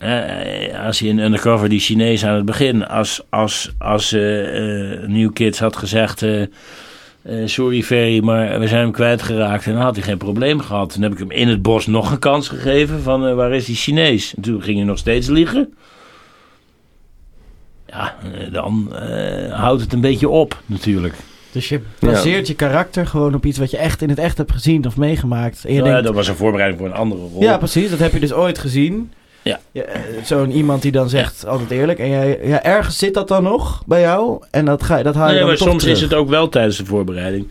[0.05, 5.09] Eh, als je in Undercover die Chinees aan het begin, als, als, als eh, eh,
[5.09, 6.22] New Kids had gezegd...
[6.22, 6.42] eh,
[7.44, 9.66] sorry Ferry, maar we zijn hem kwijtgeraakt.
[9.66, 10.92] En dan had hij geen probleem gehad.
[10.92, 13.76] Toen heb ik hem in het bos nog een kans gegeven van waar is die
[13.76, 14.34] Chinees?
[14.34, 15.74] En toen ging hij nog steeds liegen.
[17.86, 18.14] Ja,
[18.52, 21.14] dan eh, houdt het een beetje op natuurlijk.
[21.52, 24.52] Dus je baseert je karakter gewoon op iets wat je echt in het echt hebt
[24.52, 25.64] gezien of meegemaakt.
[25.64, 27.42] En je Nou ja, dat was een voorbereiding voor een andere rol.
[27.42, 27.90] ja, precies.
[27.90, 29.12] Dat heb je dus ooit gezien.
[29.45, 29.59] Ja.
[30.24, 31.99] Zo'n iemand die dan zegt altijd eerlijk.
[31.99, 34.42] En jij, ja, ergens zit dat dan nog bij jou.
[34.51, 35.97] En dat, ga, je- dat haal je Nee, dan maar toch soms terug.
[35.97, 37.47] is het ook wel tijdens de voorbereiding.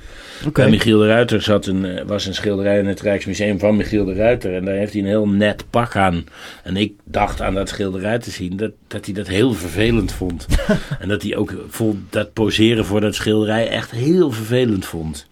[0.53, 4.05] Bij Michiel de Ruiter zat een, eh, was een schilderij in het Rijksmuseum van Michiel
[4.05, 4.55] de Ruiter.
[4.55, 6.23] En daar heeft hij een heel net pak aan.
[6.63, 10.45] En ik dacht aan dat schilderij te zien dat, dat hij dat heel vervelend vond.
[10.99, 15.27] en dat hij ook vond dat poseren voor dat schilderij echt heel vervelend vond.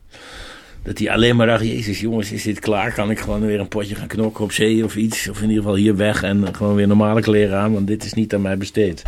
[0.84, 2.93] Dat hij alleen maar dacht, jezus jongens, is dit klaar?
[2.93, 5.29] Kan ik gewoon weer een potje gaan knokken op zee of iets?
[5.29, 8.13] Of in ieder geval hier weg en gewoon weer normale kleren aan, want dit is
[8.13, 9.03] niet aan mij besteed.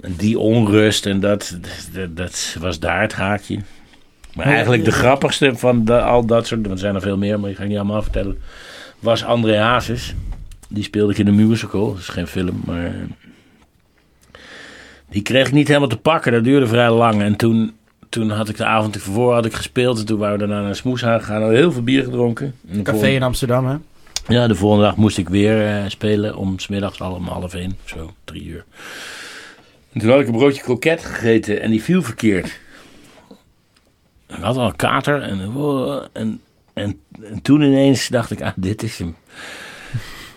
[0.00, 1.58] En die onrust en dat,
[1.92, 3.58] dat, dat was daar het haakje.
[4.34, 7.40] Maar eigenlijk de grappigste van de, al dat soort, want er zijn er veel meer,
[7.40, 8.38] maar ik ga niet allemaal vertellen,
[8.98, 10.14] was André Hazes.
[10.68, 12.92] Die speelde ik in een musical, dat is geen film, maar eh,
[15.10, 16.32] die kreeg ik niet helemaal te pakken.
[16.32, 17.22] Dat duurde vrij lang.
[17.22, 17.72] En toen,
[18.08, 20.68] toen had ik de avond ervoor had ik gespeeld en toen waren we daarna naar
[20.68, 21.40] een smoeshaag gegaan.
[21.40, 22.46] Hadden heel veel bier gedronken.
[22.46, 23.76] En de Café volgende- in Amsterdam, hè?
[24.28, 27.76] ja, de volgende dag moest ik weer eh, spelen om smiddags al om half één,
[27.84, 28.64] zo, drie uur.
[29.92, 32.58] En toen had ik een broodje kroket gegeten en die viel verkeerd.
[34.26, 36.40] Ik had al een kater en, oh, en,
[36.72, 39.16] en, en toen ineens dacht ik, ah, dit is hem.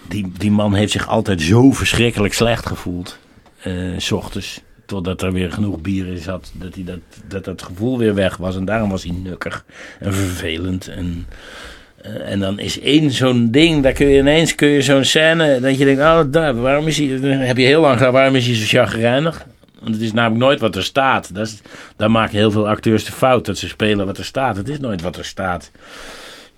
[0.08, 3.18] Die, die man heeft zich altijd zo verschrikkelijk slecht gevoeld,
[3.62, 4.62] eh, s ochtends.
[4.92, 8.38] Totdat er weer genoeg bier in zat, dat, hij dat, dat dat gevoel weer weg
[8.38, 8.56] was.
[8.56, 9.66] En daarom was hij nukkig
[10.00, 11.28] en vervelend en...
[12.02, 15.60] Eh, en dan is één zo'n ding, daar kun je ineens kun je zo'n scène,
[15.60, 18.46] dat je denkt, oh, daar, waarom is hij, heb je heel lang gedaan, waarom is
[18.46, 19.46] hij zo chagrijnig?
[19.80, 21.36] Want het is namelijk nooit wat er staat.
[21.36, 21.62] Dat
[21.96, 24.56] daar maken heel veel acteurs de fout, dat ze spelen wat er staat.
[24.56, 25.72] Het is nooit wat er staat.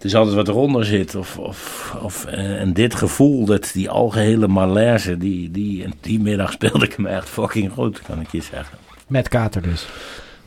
[0.04, 1.16] Het is altijd wat eronder zit.
[1.16, 6.51] Of, of, of, eh, en dit gevoel, dat, die algehele malaise, die, die, die middag
[6.62, 8.78] speelde ik hem echt fucking goed, kan ik je zeggen.
[9.08, 9.88] Met kater dus.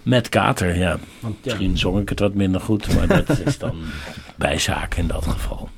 [0.02, 0.98] Met kater, ja.
[1.20, 1.40] Want, ja.
[1.44, 3.74] Misschien zong ik het wat minder goed, maar dat is dan
[4.36, 5.68] bijzaak in dat geval.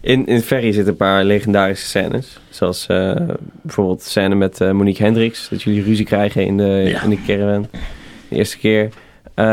[0.00, 2.38] In, in Ferry zitten een paar legendarische scènes.
[2.50, 3.16] Zoals eh,
[3.62, 5.48] bijvoorbeeld de scène met eh, Monique Hendricks.
[5.48, 7.02] Dat jullie ruzie krijgen in de, Ja.
[7.02, 7.68] in de caravan.
[8.28, 8.88] De eerste keer.
[9.34, 9.44] Eh,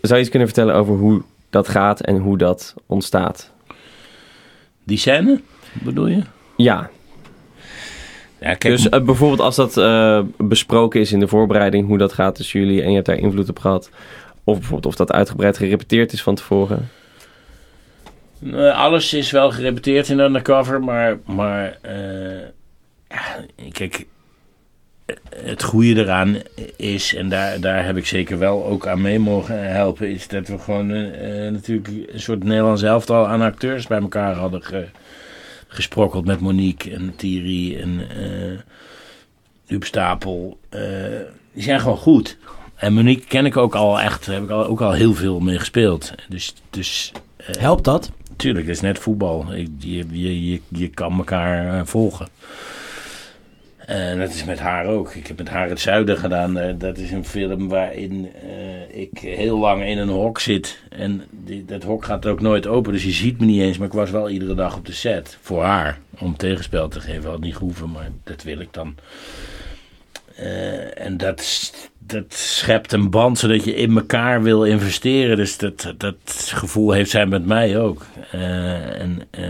[0.00, 3.52] zou je iets kunnen vertellen over hoe dat gaat en hoe dat ontstaat?
[4.84, 5.40] Die scène,
[5.72, 6.22] bedoel je?
[6.56, 6.90] Ja,
[8.40, 12.12] Ja, kijk, dus eh, bijvoorbeeld als dat eh, besproken is in de voorbereiding, hoe dat
[12.12, 13.90] gaat tussen jullie en je hebt daar invloed op gehad.
[14.44, 16.88] Of bijvoorbeeld of dat uitgebreid gerepeteerd is van tevoren.
[18.52, 22.40] eh, alles is wel gerepeteerd in Undercover, maar, maar eh,
[23.08, 24.06] ja, kijk,
[25.36, 26.36] het goede eraan
[26.76, 30.48] is, en daar, daar heb ik zeker wel ook aan mee mogen helpen, is dat
[30.48, 34.88] we gewoon eh, eh, natuurlijk een soort Nederlands elftal aan acteurs bij elkaar hadden ge-
[35.68, 38.00] gesprokkeld met Monique en Thierry en
[39.66, 40.58] Huub Stapel.
[41.52, 42.36] die zijn gewoon goed.
[42.76, 45.58] En Monique ken ik ook al echt, heb ik al, ook al heel veel mee
[45.58, 46.12] gespeeld.
[46.28, 48.10] Dus, dus Helpt dat?
[48.36, 49.46] Tuurlijk, het is net voetbal.
[49.54, 52.28] Je, je, je, je kan elkaar volgen.
[53.86, 55.14] En dat is met haar ook.
[55.14, 56.58] Ik heb met haar het zuiden gedaan.
[56.58, 60.78] Eh, dat is een film waarin eh, ik heel lang in een hok zit.
[60.88, 62.92] En die, dat hok gaat ook nooit open.
[62.92, 63.78] Dus je ziet me niet eens.
[63.78, 65.38] Maar ik was wel iedere dag op de set.
[65.40, 65.98] Voor haar.
[66.18, 67.30] Om tegenspel te geven.
[67.30, 67.90] Had niet gehoeven.
[67.90, 68.94] Maar dat wil ik dan.
[70.36, 75.36] Eh, en dat, dat schept een band zodat je in elkaar wil investeren.
[75.36, 76.16] Dus dat, dat
[76.54, 78.06] gevoel heeft zij met mij ook.
[78.30, 79.44] Eh, en, eh,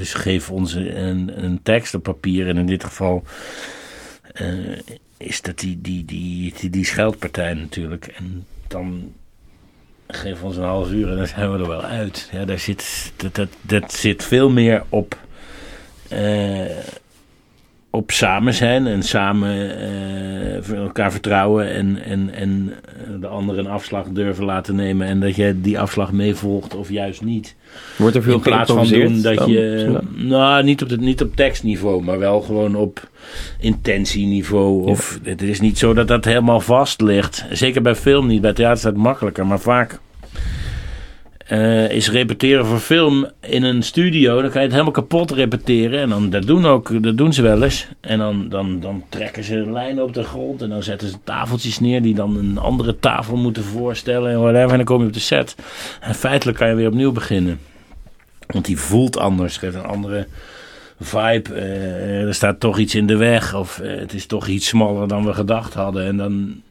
[0.00, 2.48] dus geef ons een, een tekst op papier.
[2.48, 3.24] En in dit geval
[4.32, 4.78] eh,
[5.16, 8.06] is dat die, die, die, die, die scheldpartij natuurlijk.
[8.06, 9.12] En dan
[10.06, 12.28] geef ons een half uur en dan zijn we er wel uit.
[12.32, 15.18] Ja, daar zit, dat, dat, dat zit veel meer op,
[16.08, 16.76] eh,
[17.90, 19.70] op samen zijn en samen
[20.64, 22.72] voor elkaar vertrouwen en, en, en
[23.20, 27.22] de ander een afslag durven laten nemen en dat je die afslag meevolgt of juist
[27.22, 27.56] niet.
[27.96, 29.50] Wordt er veel In plaats van doen dat dan?
[29.50, 29.98] je.
[30.14, 33.08] Nou, niet op, het, niet op tekstniveau, maar wel gewoon op
[33.60, 34.86] intentieniveau.
[34.86, 37.44] Of het is niet zo dat dat helemaal vast ligt.
[37.50, 38.40] Zeker bij film niet.
[38.40, 40.00] Bij theater is dat makkelijker, maar vaak.
[41.50, 46.00] Eh, is repeteren voor film in een studio, dan kan je het helemaal kapot repeteren.
[46.00, 47.86] En dan, dat, doen ook, dat doen ze wel eens.
[48.00, 50.62] En dan, dan, dan trekken ze lijnen op de grond.
[50.62, 54.30] En dan zetten ze tafeltjes neer die dan een andere tafel moeten voorstellen.
[54.30, 54.70] En whatever.
[54.70, 55.56] En dan kom je op de set.
[56.00, 57.60] En feitelijk kan je weer opnieuw beginnen.
[58.46, 60.26] Want die voelt anders, geeft een andere
[61.00, 61.54] vibe.
[61.54, 63.54] Eh, er staat toch iets in de weg.
[63.54, 66.06] Of eh, het is toch iets smaller dan we gedacht hadden.
[66.06, 66.62] En dan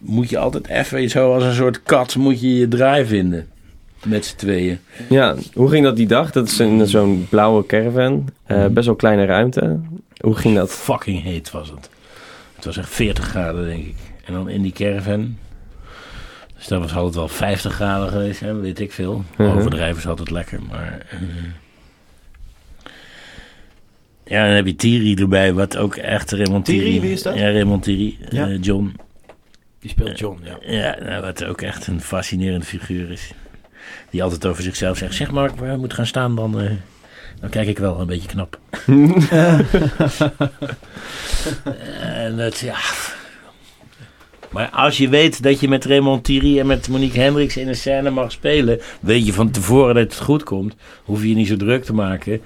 [0.00, 3.46] moet je altijd even zo als een soort kat moet je je draai vinden.
[4.06, 4.78] Met z'n tweeën.
[5.08, 6.30] Ja, hoe ging dat die dag?
[6.30, 8.28] Dat is in zo'n blauwe caravan.
[8.44, 9.80] Eh, best wel kleine ruimte.
[10.20, 10.70] Hoe ging dat?
[10.72, 11.90] Fucking heet was het.
[12.56, 13.94] Het was echt 40 graden denk ik.
[14.24, 15.36] En dan in die caravan.
[16.56, 19.24] Dus dat was altijd wel 50 graden geweest, hè, weet ik veel.
[19.36, 19.48] Mhm.
[19.50, 21.06] Overdrijven is altijd lekker, maar...
[21.10, 21.18] eh,
[24.24, 26.82] ja, dan heb je Thierry erbij, wat ook echt Raymond Thierry...
[26.84, 27.34] Thierry, wie is dat?
[27.34, 28.48] Ja, Raymond Thierry, Ja.
[28.48, 28.96] eh, John.
[29.80, 30.58] Die speelt John, ja.
[30.72, 33.32] Ja, nou, wat ook echt een fascinerende figuur is.
[34.10, 36.70] Die altijd over zichzelf zegt, zeg maar, waar we moeten gaan staan, dan, eh,
[37.40, 38.58] dan kijk ik wel een beetje knap.
[42.24, 42.76] en dat, ja...
[44.52, 47.76] Maar als je weet dat je met Raymond Thierry en met Monique Hendricks in een
[47.76, 50.74] scène mag spelen, weet je van tevoren dat het goed komt,
[51.04, 52.40] hoef je je niet zo druk te maken.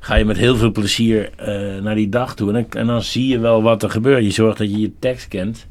[0.00, 3.02] Ga je met heel veel plezier eh, naar die dag toe en dan, en dan
[3.02, 4.24] zie je wel wat er gebeurt.
[4.24, 5.66] Je zorgt dat je je tekst kent.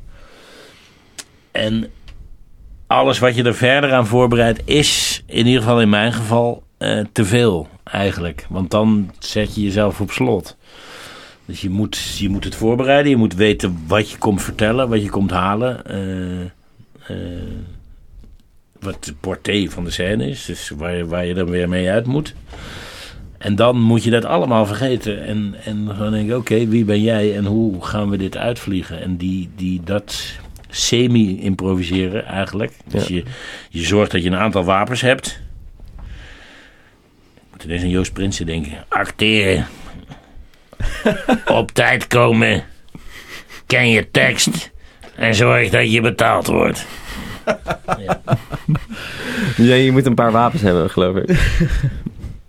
[1.51, 1.91] En
[2.89, 6.99] alles wat je er verder aan voorbereidt is, in ieder geval in mijn geval, eh,
[7.11, 8.45] te veel eigenlijk.
[8.49, 10.57] Want dan zet je jezelf op slot.
[11.45, 15.03] Dus je moet, je moet het voorbereiden, je moet weten wat je komt vertellen, wat
[15.03, 15.85] je komt halen.
[15.85, 16.41] eh,
[17.07, 17.17] eh,
[18.79, 22.05] wat de porté van de scène is, dus waar je, waar je weer mee uit
[22.05, 22.33] moet.
[23.37, 25.25] En dan moet je dat allemaal vergeten.
[25.25, 29.01] En, en gewoon denken, oké, wie ben jij en hoe gaan we dit uitvliegen?
[29.01, 32.71] En die, die dat semi-improviseren eigenlijk.
[32.85, 33.23] Dus je,
[33.69, 35.39] je zorgt dat je een aantal wapens hebt.
[37.35, 38.85] Ik moet ineens aan Joost Prinsen denken.
[38.87, 39.67] Acteren.
[41.45, 42.63] Op tijd komen.
[43.65, 44.71] Ken je tekst.
[45.15, 46.85] En zorg dat je betaald wordt.
[49.57, 51.39] Ja, je moet een paar wapens hebben, geloof ik.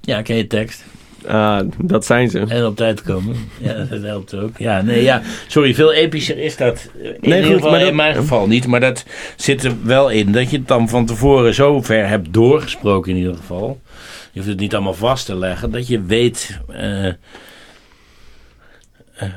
[0.00, 0.84] Ja, ken je tekst.
[1.26, 2.44] Ah, dat zijn ze.
[2.48, 3.36] En op tijd komen.
[3.58, 4.58] Ja, dat helpt ook.
[4.58, 5.22] Ja, nee, ja.
[5.46, 6.90] Sorry, veel epischer is dat.
[7.02, 8.66] In Nee, ieder geval dat- in mijn geval niet.
[8.66, 9.04] Maar dat
[9.36, 10.32] zit er wel in.
[10.32, 13.80] Dat je het dan van tevoren zo ver hebt doorgesproken in ieder geval.
[14.32, 15.70] Je hoeft het niet allemaal vast te leggen.
[15.70, 17.14] Dat je weet eh, eh,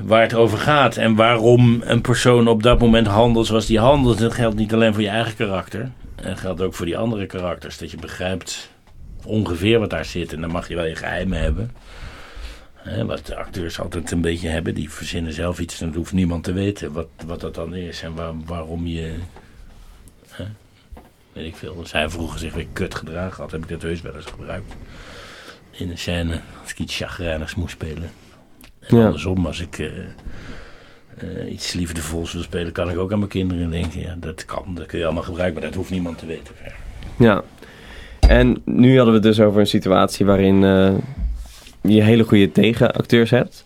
[0.04, 0.98] waar het over gaat.
[0.98, 4.20] En waarom een persoon op dat moment handelt zoals die handelt.
[4.20, 5.90] Dat geldt niet alleen voor je eigen karakter.
[6.24, 7.78] Dat geldt ook voor die andere karakters.
[7.78, 8.72] Dat je begrijpt
[9.26, 10.34] ongeveer wat daar zit.
[10.34, 11.72] En dan mag je wel je geheimen hebben.
[12.76, 14.76] Hè, wat de acteurs altijd een beetje hebben.
[14.76, 18.02] Die verzinnen zelf iets en dat hoeft niemand te weten wat, wat dat dan is.
[18.02, 19.16] En waar- waarom je...
[20.30, 20.46] Hè,
[21.34, 21.76] weet ik veel.
[21.78, 24.74] Als hij vroeger zich weer kut gedragen had, heb ik dat heus wel eens gebruikt.
[25.72, 28.12] In een scène, als ik iets chagrijnigs moest spelen.
[28.80, 29.04] En Ja.
[29.06, 29.80] andersom, als ik...
[29.80, 29.88] eh,
[31.18, 34.00] eh, iets liefdevols wil spelen, kan ik ook aan mijn kinderen denken.
[34.00, 36.56] Ja, dat kan, dat kun je allemaal gebruiken, maar dat hoeft niemand te weten.
[37.18, 37.44] Ja.
[38.28, 40.92] En nu hadden we het dus over een situatie waarin eh,
[41.82, 43.66] je hele goede tegenacteurs hebt.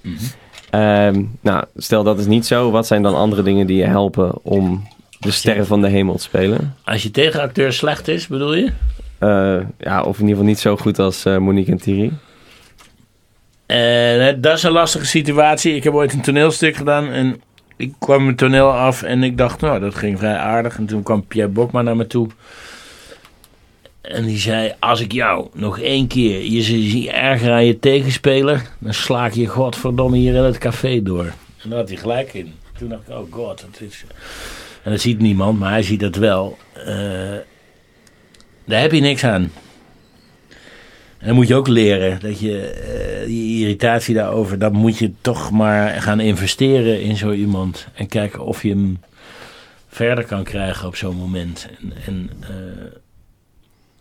[0.69, 2.71] Ehm, nou, stel dat is niet zo.
[2.71, 4.87] Wat zijn dan andere dingen die je helpen om
[5.19, 6.75] de sterren van de hemel te spelen?
[6.83, 8.71] Als je tegenacteur slecht is, bedoel je?
[9.17, 12.11] Eh, ja, of in ieder geval niet zo goed als eh, Monique en Thierry.
[14.41, 15.75] Dat is een lastige situatie.
[15.75, 17.41] Ik heb ooit een toneelstuk gedaan en
[17.77, 20.77] ik kwam mijn toneel af en ik dacht, nou, dat ging vrij aardig.
[20.77, 22.27] En toen kwam Pierre Bokma naar me toe.
[24.07, 28.69] En die zei, als ik jou nog één keer je zie erger aan je tegenspeler,
[28.79, 31.25] dan sla ik je godverdomme hier in het café door.
[31.63, 32.53] En daar had hij gelijk in.
[32.77, 34.05] Toen dacht ik, oh god, dat is...
[34.83, 36.57] En dat ziet niemand, maar hij ziet dat wel.
[36.73, 36.85] Eh,
[38.65, 39.51] daar heb je niks aan.
[41.17, 45.11] En dan moet je ook leren dat je eh, die irritatie daarover, dan moet je
[45.21, 47.87] toch maar gaan investeren in zo iemand.
[47.93, 48.99] En kijken of je hem
[49.87, 51.67] verder kan krijgen op zo'n moment.
[51.79, 52.47] En, en eh,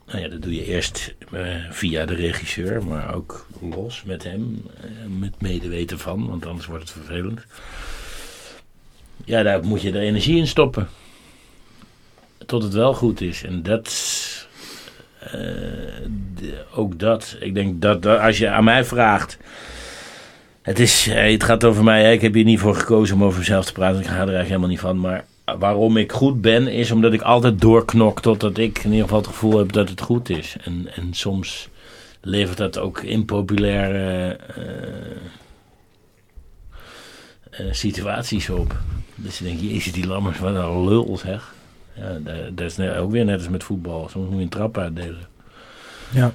[0.07, 4.63] nou ja, dat doe je eerst eh, via de regisseur, maar ook los met hem,
[4.81, 7.47] eh, met medeweten van, want anders wordt het vervelend.
[9.25, 10.89] Ja, daar moet je de energie in stoppen.
[12.47, 13.43] Tot het wel goed is.
[13.43, 13.89] En dat.
[16.35, 17.37] de- ook dat.
[17.41, 19.39] Ik denk dat, dat als je aan mij vraagt.
[20.63, 22.13] Het, is, het gaat over mij.
[22.15, 24.01] Ik heb hier niet voor gekozen om over mezelf te praten.
[24.01, 25.01] Ik ga er eigenlijk helemaal niet van.
[25.01, 25.25] Maar
[25.59, 29.27] waarom ik goed ben, is omdat ik altijd doorknok totdat ik in ieder geval het
[29.29, 30.57] gevoel heb dat het goed is.
[30.65, 31.69] En, en soms
[32.21, 34.67] levert dat ook impopulaire eh,
[37.51, 38.77] eh, situaties op.
[39.15, 41.55] Dus je denkt, jezus, die lammers, wat een lul zeg.
[41.95, 42.19] Ja,
[42.55, 44.09] dat, is net- ook weer net als met voetbal.
[44.09, 45.29] Soms moet je een trap uitdelen.
[46.13, 46.33] Ja.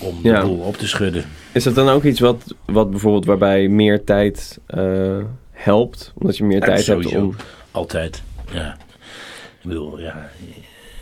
[0.00, 0.42] Om de Ja.
[0.42, 1.24] boel op te schudden.
[1.52, 5.18] Is dat dan ook iets wat, wat bijvoorbeeld waarbij meer tijd eh,
[5.50, 6.12] helpt?
[6.14, 7.34] Omdat je meer Ja, tijd hebt om...
[7.70, 8.76] Altijd, ja.
[9.60, 10.30] Ik bedoel, ja,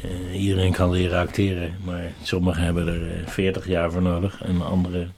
[0.03, 4.62] eh, iedereen kan leren acteren, maar sommigen hebben er eh, 40 jaar voor nodig en
[4.62, 5.14] anderen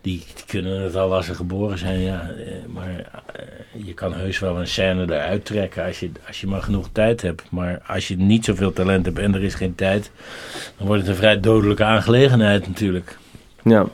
[0.00, 2.30] die kunnen het al als ze geboren zijn, ja.
[2.30, 2.88] eh, Maar
[3.32, 6.88] eh, je kan heus wel een scène eruit trekken als je, als je maar genoeg
[6.92, 7.42] tijd hebt.
[7.50, 10.10] Maar als je niet zoveel talent hebt en er is geen tijd,
[10.76, 13.18] dan wordt het een vrij dodelijke aangelegenheid natuurlijk.
[13.62, 13.86] Ja.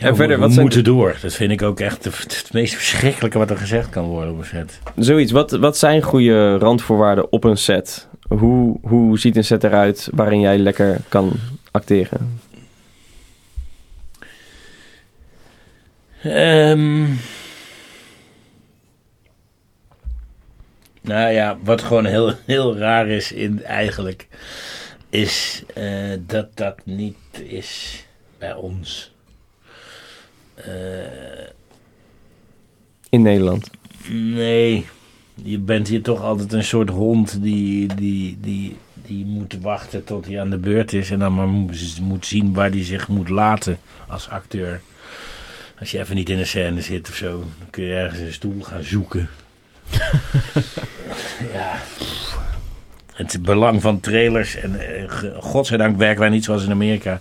[0.00, 1.16] Ja, En we, verder, we wat zijn- moeten door.
[1.22, 4.38] Dat vind ik ook echt het, het meest verschrikkelijke wat er gezegd kan worden op
[4.38, 4.78] een set.
[4.96, 5.32] Zoiets.
[5.32, 8.08] Wat, wat zijn goede randvoorwaarden op een set?
[8.28, 11.32] Hoe, hoe ziet een set eruit waarin jij lekker kan
[11.70, 12.40] acteren?
[16.22, 17.04] Ehm
[21.00, 24.28] nou ja, wat gewoon heel, heel raar is in, eigenlijk,
[25.10, 25.84] is eh,
[26.26, 28.04] dat dat niet is
[28.38, 29.12] bij ons.
[30.64, 31.46] Eh,
[33.08, 33.70] In Nederland.
[34.08, 34.86] nee,
[35.42, 40.26] je bent hier toch altijd een soort hond die, die, die, die moet wachten tot
[40.26, 41.48] hij aan de beurt is en dan maar
[42.02, 44.80] moet, zien waar hij zich moet laten als acteur.
[45.78, 48.32] Als je even niet in een scène zit of zo, dan kun je ergens een
[48.32, 49.28] stoel gaan zoeken.
[51.54, 51.78] ja.
[53.12, 54.54] Het belang van trailers.
[54.56, 57.20] En eh, godzijdank werken wij niet zoals in Amerika.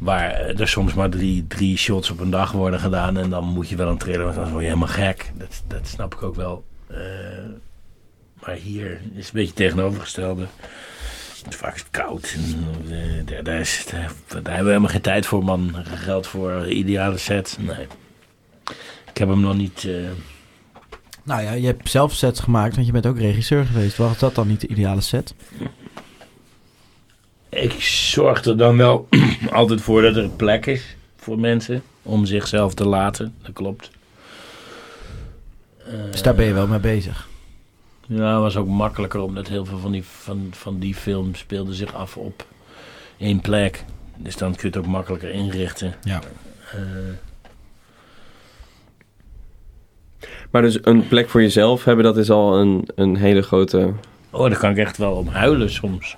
[0.00, 3.16] Waar er soms maar drie, drie shots op een dag worden gedaan.
[3.16, 5.32] En dan moet je wel een trailer, want anders word je helemaal gek.
[5.34, 6.64] Dat, dat snap ik ook wel.
[6.86, 6.96] Eh,
[8.44, 10.46] maar hier is het een beetje tegenovergestelde.
[11.42, 12.36] Het is vaak koud.
[12.90, 14.00] Eh, daar, daar, is, daar
[14.32, 15.74] hebben we helemaal geen tijd voor, man.
[15.84, 17.56] Geld voor ideale set.
[17.60, 17.86] Nee.
[19.10, 19.84] Ik heb hem nog niet.
[19.84, 19.94] eh,
[21.22, 23.96] Nou ja, je hebt zelf sets gemaakt, want je bent ook regisseur geweest.
[23.96, 25.34] Was dat dan niet de ideale set?
[27.50, 29.08] Ik zorg er dan wel
[29.52, 33.34] altijd voor dat er een plek is voor mensen om zichzelf te laten.
[33.42, 33.90] Dat klopt.
[36.10, 37.28] Dus daar ben je wel mee bezig.
[38.06, 41.74] Ja, het was ook makkelijker omdat heel veel van die, van, van die films speelden
[41.74, 42.44] zich af op
[43.18, 43.84] één plek.
[44.16, 45.94] Dus dan kun je het ook makkelijker inrichten.
[46.02, 46.20] Ja.
[46.72, 46.80] Eh,
[50.50, 53.92] Maar dus een plek voor jezelf hebben, dat is al een, een hele grote...
[54.30, 56.16] oh, daar kan ik echt wel om huilen soms.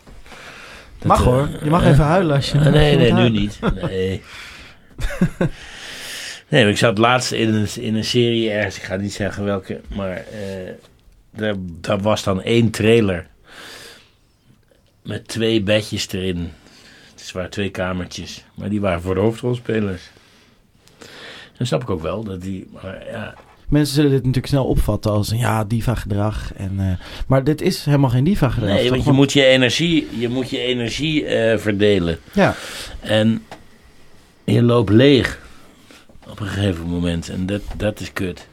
[1.02, 1.48] Dat, Mag eh, hoor.
[1.62, 2.58] Je mag even huilen als je...
[2.58, 3.58] Nee, nee, nu niet.
[3.82, 4.22] Nee.
[6.48, 9.44] nee, maar ik zat laatst in een, in een serie ergens, ik ga niet zeggen
[9.44, 10.72] welke, maar eh
[11.32, 13.26] daar, daar was dan één trailer.
[15.02, 16.52] Met twee bedjes erin.
[17.14, 20.10] Het waren twee kamertjes, maar die waren voor de hoofdrolspelers.
[21.56, 23.34] Dan snap ik ook wel dat die, maar ja,
[23.72, 26.52] Mensen zullen dit natuurlijk snel opvatten als een ja, diva-gedrag.
[26.54, 28.74] En, eh, maar dit is helemaal geen diva-gedrag.
[28.74, 32.18] nee, want je moet je energie, je moet je energie eh, verdelen.
[32.32, 32.54] Ja,
[33.00, 33.42] En
[34.44, 35.40] je loopt leeg
[36.28, 37.28] op een gegeven moment.
[37.28, 38.46] En dat, dat is kut.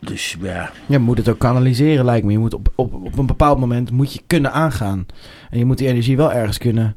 [0.00, 2.32] Dus ja, je moet het ook kanaliseren lijkt me.
[2.32, 5.06] Je moet op, op, op een bepaald moment moet je kunnen aangaan.
[5.50, 6.96] En je moet die energie wel ergens kunnen...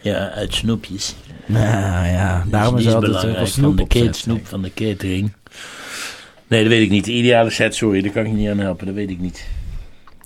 [0.00, 1.14] ja uit snoepjes.
[1.52, 4.16] Nou ja, daarom is er altijd belangrijk wel van snoep de set.
[4.16, 5.32] snoep van de catering.
[6.46, 7.04] Nee, dat weet ik niet.
[7.04, 8.86] De ideale set, sorry, daar kan ik je niet aan helpen.
[8.86, 9.46] Dat weet ik niet.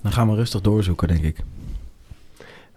[0.01, 1.37] Dan gaan we rustig doorzoeken, denk ik.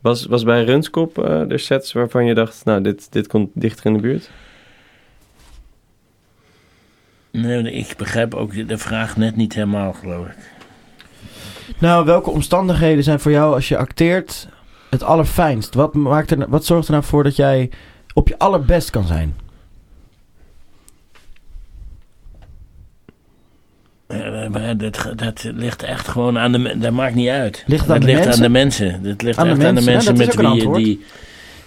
[0.00, 3.86] Was, was bij Runskop eh er sets waarvan je dacht, nou, dit, dit komt dichter
[3.86, 4.30] in de buurt?
[7.30, 10.36] Nee, ik begrijp ook de vraag net niet helemaal, geloof ik.
[11.78, 14.48] Nou, welke omstandigheden zijn voor jou als je acteert
[14.90, 15.74] het allerfijnst?
[15.74, 17.70] Wat, maakt er, wat zorgt er nou voor dat jij
[18.18, 19.34] op je allerbest kan zijn?
[24.76, 26.78] Dat, dat ligt echt gewoon aan de...
[26.78, 27.64] Dat maakt niet uit.
[27.66, 28.34] Ligt het dat de ligt mensen?
[28.36, 29.02] aan de mensen.
[29.02, 30.16] Dat ligt Aan de echt aan de mensen?
[30.16, 31.04] Ja, met een wie die...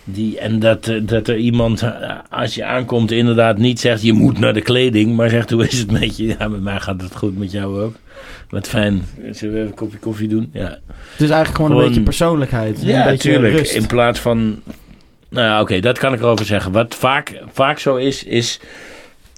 [0.04, 1.92] Die, en dat, eh, dat er iemand, eh,
[2.30, 4.02] als je aankomt, inderdaad niet zegt...
[4.02, 6.36] je moet naar de kleding, maar zegt hoe is het met je?
[6.40, 7.96] Ja, met mij gaat het goed, met jou ook.
[8.50, 9.02] Wat fijn.
[9.32, 10.50] Zullen we even een kopje koffie doen?
[10.54, 10.62] Ja.
[10.62, 10.80] Het
[11.22, 12.82] is eigenlijk gewoon, een Gewoon- beetje persoonlijkheid.
[12.82, 13.54] Ja, een beetje tuurlijk.
[13.54, 13.76] rust.
[13.76, 14.60] In plaats van...
[15.32, 16.72] Nou ja, oké, dat kan ik erover zeggen.
[16.72, 18.60] Wat vaak, vaak zo is, is...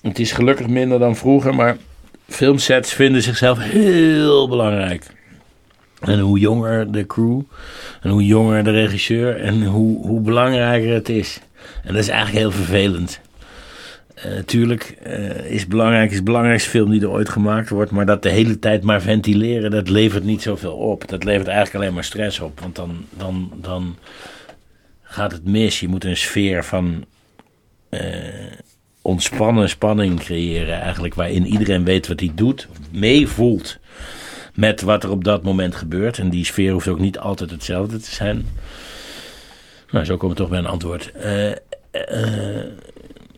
[0.01, 1.77] Het is gelukkig minder dan vroeger, maar
[2.27, 5.05] filmsets vinden zichzelf heel belangrijk.
[5.99, 7.41] En hoe jonger de crew,
[8.01, 11.39] en hoe jonger de regisseur, en hoe, hoe belangrijker het is.
[11.83, 13.19] En dat is eigenlijk heel vervelend.
[14.15, 17.91] Eh, tuurlijk eh, is belangrijk, is belangrijkste film die er ooit gemaakt wordt.
[17.91, 21.07] Maar dat de hele tijd maar ventileren, dat levert niet zoveel op.
[21.07, 22.59] Dat levert eigenlijk alleen maar stress op.
[22.59, 23.95] Want dan, dan, dan
[25.13, 25.79] gaat het mis.
[25.79, 27.05] Je moet een sfeer van
[27.89, 27.99] eh,
[29.01, 30.81] ontspannen spanning creëren.
[30.81, 32.67] Eigenlijk waarin iedereen weet wat hij doet.
[32.91, 33.77] Meevoelt
[34.53, 36.17] met wat er op dat moment gebeurt.
[36.17, 38.45] En die sfeer hoeft ook niet altijd hetzelfde te zijn.
[39.91, 41.11] Nou, zo kom ik toch bij een antwoord.
[41.11, 41.51] Eh,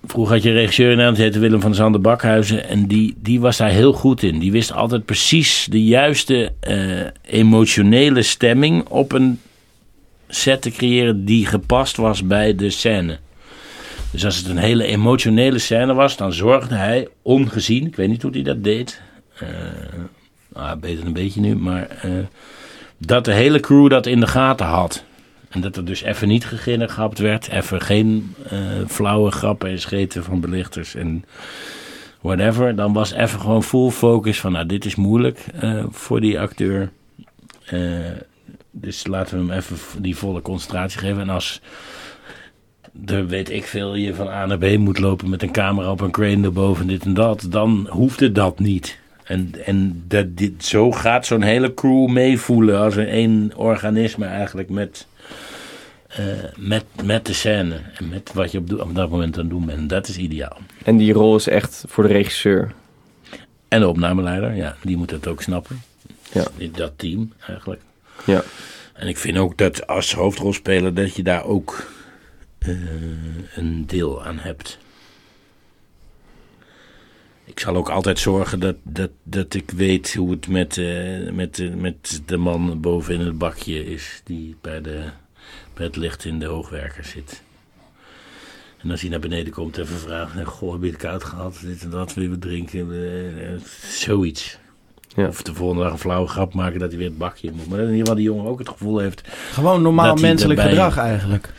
[0.07, 2.67] Vroeger had je een regisseur in Nederland, heette Willem van Zander Bakhuizen.
[2.67, 4.39] En die, die was daar heel goed in.
[4.39, 6.51] Die wist altijd precies de juiste
[7.21, 9.39] emotionele stemming op een
[10.27, 13.19] set te creëren die gepast was bij de scène.
[14.11, 18.21] Dus als het een hele emotionele scène was, dan zorgde hij ongezien, ik weet niet
[18.21, 19.01] hoe hij dat deed,
[20.53, 22.11] nou, beter een beetje nu, maar eh,
[22.97, 25.03] dat de hele crew dat in de gaten had.
[25.49, 30.23] En dat er dus even niet geginnegapt werd, even geen eh, flauwe grappen en scheten
[30.23, 31.25] van belichters en
[32.21, 32.75] whatever.
[32.75, 35.45] Dan was even gewoon full focus van, nou dit is moeilijk
[35.89, 36.91] voor die acteur.
[38.77, 41.21] Dus laten we hem even die volle concentratie geven.
[41.21, 41.61] En als
[43.05, 46.01] er weet ik veel, je van A naar B moet lopen met een camera op
[46.01, 48.99] een crane erboven, dit en dat, dan hoefde dat niet.
[49.23, 54.69] En, en dat, dit, zo gaat zo'n hele crew meevoelen als een één organisme eigenlijk
[54.69, 55.07] met,
[56.07, 57.79] eh, met, met de scène.
[57.97, 59.89] En met wat je op, dat moment aan het doen bent.
[59.89, 60.57] Dat is ideaal.
[60.83, 62.73] En die rol is echt voor de regisseur.
[63.67, 65.81] En de opnameleider, ja, die moet dat ook snappen.
[66.31, 66.45] Ja.
[66.71, 67.81] Dat team eigenlijk.
[68.25, 68.43] Ja.
[68.93, 71.87] En ik vind ook dat als hoofdrolspeler dat je daar ook
[72.59, 72.69] eh,
[73.55, 74.77] een deel aan hebt.
[77.45, 81.55] Ik zal ook altijd zorgen dat, dat, dat ik weet hoe het met, eh, met,
[81.55, 84.21] de- met de man boven in het bakje is.
[84.23, 85.03] Die bij, de,
[85.73, 87.41] bij het licht in de hoogwerker zit.
[88.77, 91.57] En als hij naar beneden komt even vragen: Goh, heb je het koud gehad?
[91.61, 92.91] Dit en dat, wil je wat drinken?
[92.91, 94.57] Eh, eh, zoiets.
[95.15, 95.27] Ja.
[95.27, 97.67] Of de volgende dag een flauwe grap maken dat hij weer het bakje in moet.
[97.69, 99.21] Maar in ieder geval die jongen ook het gevoel heeft.
[99.51, 101.53] Gewoon normaal Dat hij menselijk erbij- gedrag eigenlijk.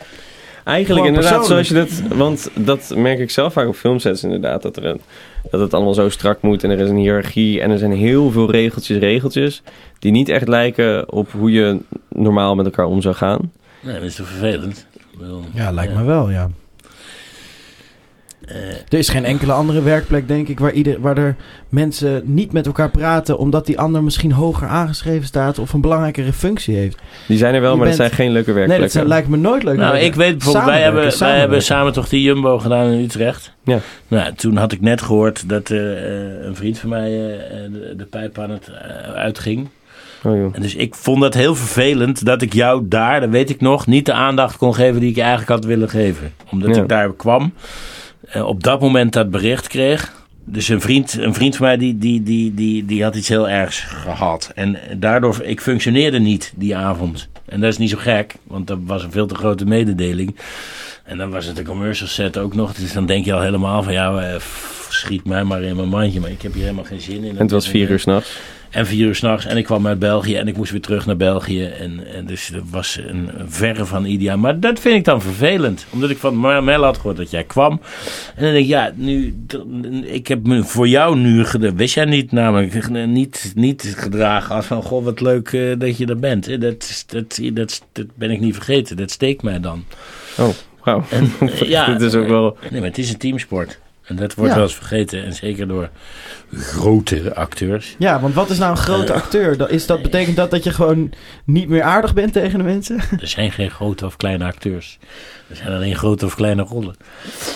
[0.63, 2.01] Eigenlijk Gewoon inderdaad, zoals je dat...
[2.17, 4.61] Want dat merk ik zelf vaak op filmsets inderdaad.
[4.61, 5.01] Dat, er een,
[5.51, 7.61] dat het allemaal zo strak moet en er is een hiërarchie.
[7.61, 9.61] En er zijn heel veel regeltjes, regeltjes...
[9.99, 11.77] die niet echt lijken op hoe je
[12.09, 13.51] normaal met elkaar om zou gaan.
[13.81, 14.85] Nee, dat is toch vervelend?
[15.53, 16.49] Ja, lijkt me wel, ja.
[18.47, 18.55] Eh,
[18.89, 21.35] Er is geen enkele andere werkplek, denk ik, waar, ieder, waar er
[21.69, 23.37] mensen niet met elkaar praten...
[23.37, 26.97] omdat die ander misschien hoger aangeschreven staat of een belangrijkere functie heeft.
[27.27, 28.85] Die zijn er wel, Je maar dat zijn geen leuke Nee, werkplekken.
[28.87, 29.77] dat zijn, lijkt me nooit leuk.
[29.77, 33.53] nou, ik weet bijvoorbeeld, wij hebben, wij hebben samen toch die Jumbo gedaan in Utrecht.
[33.63, 33.79] Ja.
[34.07, 38.05] Nou, toen had ik net gehoord dat eh, eh, een vriend van mij de, de
[38.05, 38.71] pijp aan het
[39.15, 39.67] uitging.
[40.23, 40.55] Oh, joh.
[40.55, 43.87] En dus ik vond dat heel vervelend dat ik jou daar, dat weet ik nog,
[43.87, 46.31] niet de aandacht kon geven die ik je eigenlijk had willen geven.
[46.51, 46.81] Omdat Ja.
[46.81, 47.53] ik daar kwam,
[48.33, 50.25] op dat moment dat bericht kreeg.
[50.49, 53.49] Dus een vriend, een vriend van mij die, die, die, die, die had iets heel
[53.49, 54.51] ergs gehad.
[54.55, 57.27] En daardoor, ik functioneerde niet die avond.
[57.45, 60.35] En dat is niet zo gek, want dat was een veel te grote mededeling.
[61.03, 62.73] En dan was het een commercial set ook nog.
[62.73, 64.41] Dus dan denk je al helemaal van, ja, eh,
[64.89, 66.19] schiet mij maar in mijn mandje.
[66.19, 67.29] Maar ik heb hier helemaal geen zin in.
[67.29, 68.39] En het was vier uur s'nachts.
[68.69, 69.45] En vier uur s'nachts.
[69.45, 71.63] En ik kwam uit België en ik moest weer terug naar België.
[71.65, 74.37] En, en dus dat was een, een verre van ideaal.
[74.37, 75.85] Maar dat vind ik dan vervelend.
[75.89, 77.71] Omdat ik van Mar- Mel had gehoord dat jij kwam.
[78.35, 79.35] En dan denk ik, ja, nu,
[80.03, 81.45] ik heb me voor jou nu,
[81.75, 86.05] wist jij niet namelijk, niet, niet gedragen als van, goh, wat leuk eh, dat je
[86.05, 86.47] er bent.
[86.47, 88.97] Eh, Dat, dat, dat, dat ben ik niet vergeten.
[88.97, 89.83] Dat steekt mij dan.
[90.37, 90.49] Oh,
[90.83, 91.03] wauw.
[91.09, 92.57] En, eh, ja, Dit is ook wel...
[92.71, 93.79] Nee, maar het is een teamsport.
[94.07, 94.57] En dat wordt Ja.
[94.57, 95.23] wel eens vergeten.
[95.25, 95.89] En zeker door
[96.53, 97.95] grotere acteurs.
[97.99, 99.17] Ja, want wat is nou een grote Eh.
[99.21, 99.57] acteur?
[99.57, 101.13] Dat, is dat, betekent dat dat je gewoon
[101.45, 102.95] niet meer aardig bent tegen de mensen?
[103.21, 104.97] Er zijn geen grote of kleine acteurs.
[105.49, 106.95] Er zijn alleen grote of kleine rollen.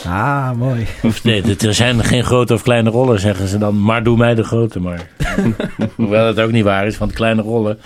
[0.05, 0.85] Ah, mooi.
[1.03, 3.81] Of nee, er zijn geen grote of kleine rollen, zeggen ze dan.
[3.81, 5.07] Maar doe mij de grote maar.
[5.95, 7.79] Hoewel het ook niet waar is, want kleine rollen...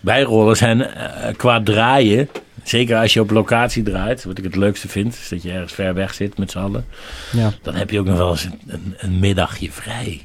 [0.00, 2.28] Bijrollen zijn eh, qua draaien...
[2.62, 5.72] Zeker als je op locatie draait, wat ik het leukste vind, is dat je ergens
[5.72, 6.84] ver weg zit met z'n allen.
[7.32, 7.52] Ja.
[7.62, 10.20] Dan heb je ook nog wel eens een, een, een middagje vrij.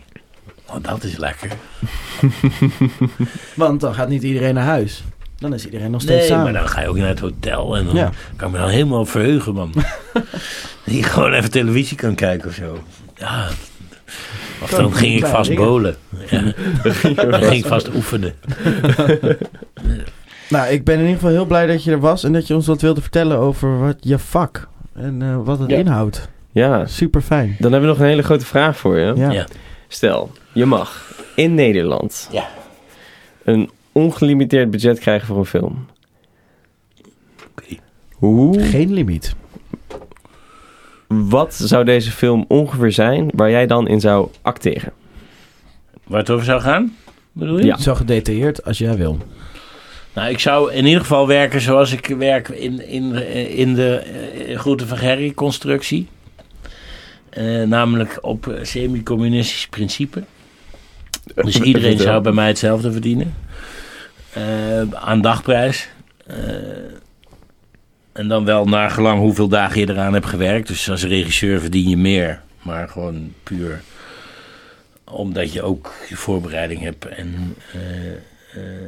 [0.66, 1.50] Oh, dat is lekker.
[3.56, 5.04] Want dan gaat niet iedereen naar huis.
[5.40, 6.44] Dan is iedereen nog steeds Nee, samen.
[6.44, 8.12] maar dan ga je ook naar het hotel en dan Ja.
[8.36, 9.72] kan ik me dan helemaal verheugen, man.
[10.86, 12.84] dat je gewoon even televisie kan kijken of zo.
[13.18, 13.48] Ja.
[14.62, 15.96] Of dan ging ik vast bolen.
[16.30, 16.42] Ja.
[16.84, 18.34] Dan ging ik vast oefenen.
[20.50, 22.56] Nou, ik ben in ieder geval heel blij dat je er was en dat je
[22.56, 25.78] ons wat wilde vertellen over wat je vak en eh, wat het Ja.
[25.78, 26.30] inhoudt.
[26.52, 27.56] Ja, Super fijn.
[27.60, 29.14] dan hebben we nog een hele grote vraag voor je.
[29.16, 29.32] Ja.
[29.32, 29.46] Ja.
[29.88, 32.48] Stel, je mag in Nederland Ja.
[33.44, 35.86] een ongelimiteerd budget krijgen voor een film.
[37.52, 37.76] Oké.
[38.14, 39.36] Hoe, Geen limiet.
[41.08, 44.92] wat zou deze film ongeveer zijn waar jij dan in zou acteren?
[46.04, 46.96] Waar het over zou gaan,
[47.32, 47.66] bedoel je?
[47.66, 47.78] Ja.
[47.78, 49.18] Zo gedetailleerd als jij wil.
[50.18, 53.14] Nou, ik zou in ieder geval werken zoals ik werk in, in,
[53.50, 56.08] in de eh, Grote van Gerry constructie.
[57.30, 60.24] Eh, namelijk op eh, semi-communistisch principe.
[61.36, 63.36] Dus iedereen zou bij mij hetzelfde verdienen.
[64.34, 65.90] Eh, aan dagprijs.
[66.26, 66.36] Eh,
[68.14, 70.68] en dan wel naar gelang hoeveel dagen je eraan hebt gewerkt.
[70.68, 72.42] Dus als regisseur verdien je meer.
[72.62, 73.82] Maar gewoon puur
[75.12, 78.18] omdat je ook je voorbereiding hebt en eh, eh,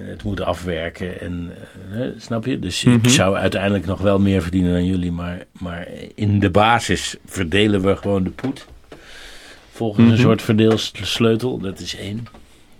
[0.09, 1.19] het moet afwerken.
[1.21, 1.51] En,
[1.91, 2.59] eh, eh, snap je?
[2.59, 2.95] Dus Mhm.
[2.95, 5.11] ik zou uiteindelijk nog wel meer verdienen dan jullie.
[5.11, 8.65] Maar, maar in de basis verdelen we gewoon de poet.
[9.71, 10.13] Volgens Mhm.
[10.13, 11.57] een soort verdeelsleutel.
[11.59, 12.27] Dat is één.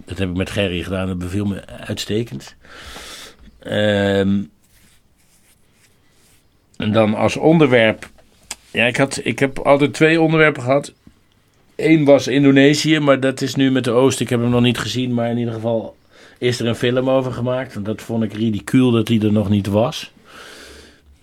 [0.06, 1.08] Dat heb ik met Gerry gedaan.
[1.08, 2.56] Dat beviel me uitstekend.
[3.60, 4.42] Ehm,
[6.78, 8.10] en dan als onderwerp.
[8.72, 10.94] Ja, ik, had, ik heb altijd twee onderwerpen gehad.
[11.76, 14.20] Eén was Indonesië, maar dat is nu met de Oost.
[14.20, 15.96] Ik heb hem nog niet gezien, maar in ieder geval
[16.40, 17.76] is er een film over gemaakt.
[17.76, 20.12] En dat vond ik ridicuul dat hij er nog niet was.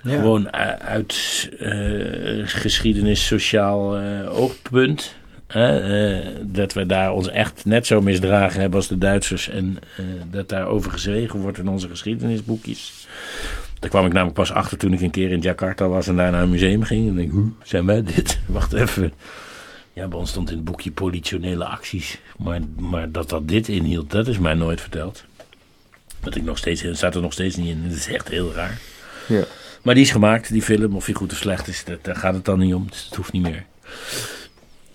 [0.03, 0.11] Ja.
[0.17, 0.49] Gewoon u-
[0.79, 5.15] uit eh, geschiedenis, sociaal eh, oogpunt.
[5.47, 9.49] eh, dat we daar ons echt net zo misdragen hebben als de Duitsers.
[9.49, 13.07] En eh, dat daarover gezwegen wordt in onze geschiedenisboekjes.
[13.79, 16.31] Daar kwam ik namelijk pas achter toen ik een keer in Jakarta was en daar
[16.31, 17.09] naar een museum ging.
[17.09, 18.39] En denk, hoe zijn wij dit?
[18.47, 19.13] Wacht even.
[19.97, 22.19] Ja, bij ons stond in het boekje politionele acties.
[22.39, 25.25] Maar, maar dat dat dit inhield, dat is mij nooit verteld.
[26.21, 27.83] Dat ik nog steeds, staat er nog steeds niet in.
[27.89, 28.79] Dat is echt heel raar.
[29.29, 29.45] Ja.
[29.83, 30.97] Maar die is gemaakt, die film.
[30.97, 32.87] Of die goed of slecht is, dat, daar gaat het dan niet om.
[32.91, 33.65] Dus het hoeft niet meer.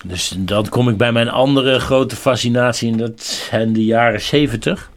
[0.06, 2.92] Dus dan kom ik bij mijn andere grote fascinatie.
[2.92, 4.91] En dat zijn de jaren zeventig.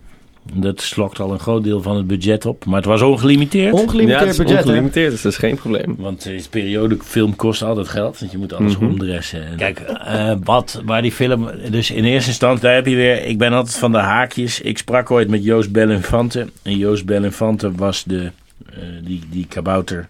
[0.53, 2.65] Dat slokt al een groot deel van het budget op.
[2.65, 3.75] Maar het was ongelimiteerd.
[3.75, 5.95] ja, Ongelimiteerd het is budget, ongelimiteerd, dus dat is geen probleem.
[5.99, 8.19] Want deze periodefilm kost altijd geld.
[8.19, 8.85] Want je moet alles Mhm.
[8.87, 9.47] omdressen.
[9.47, 11.51] En Kijk, eh, wat, waar die film...
[11.71, 13.25] Dus in eerste instantie, daar heb je weer...
[13.25, 14.61] Ik ben altijd van de haakjes.
[14.61, 16.49] Ik sprak ooit met Joost Belinfante.
[16.63, 18.31] En Joost Belinfante was de...
[18.71, 20.09] eh, die, die kabouter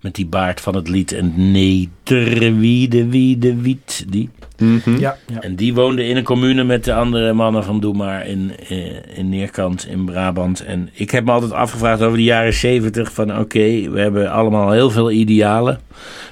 [0.00, 1.12] met die baard van het lied.
[1.12, 4.04] En Neter, wie de, wie de, wiet.
[4.08, 4.28] Die.
[4.58, 4.98] Mhm.
[4.98, 5.40] Ja, ja.
[5.40, 9.18] En die woonde in een commune met de andere mannen van Doe maar in, eh,
[9.18, 10.64] in Neerkant in Brabant.
[10.64, 14.70] En ik heb me altijd afgevraagd over de jaren zeventig van oké, we hebben allemaal
[14.70, 15.80] heel veel idealen.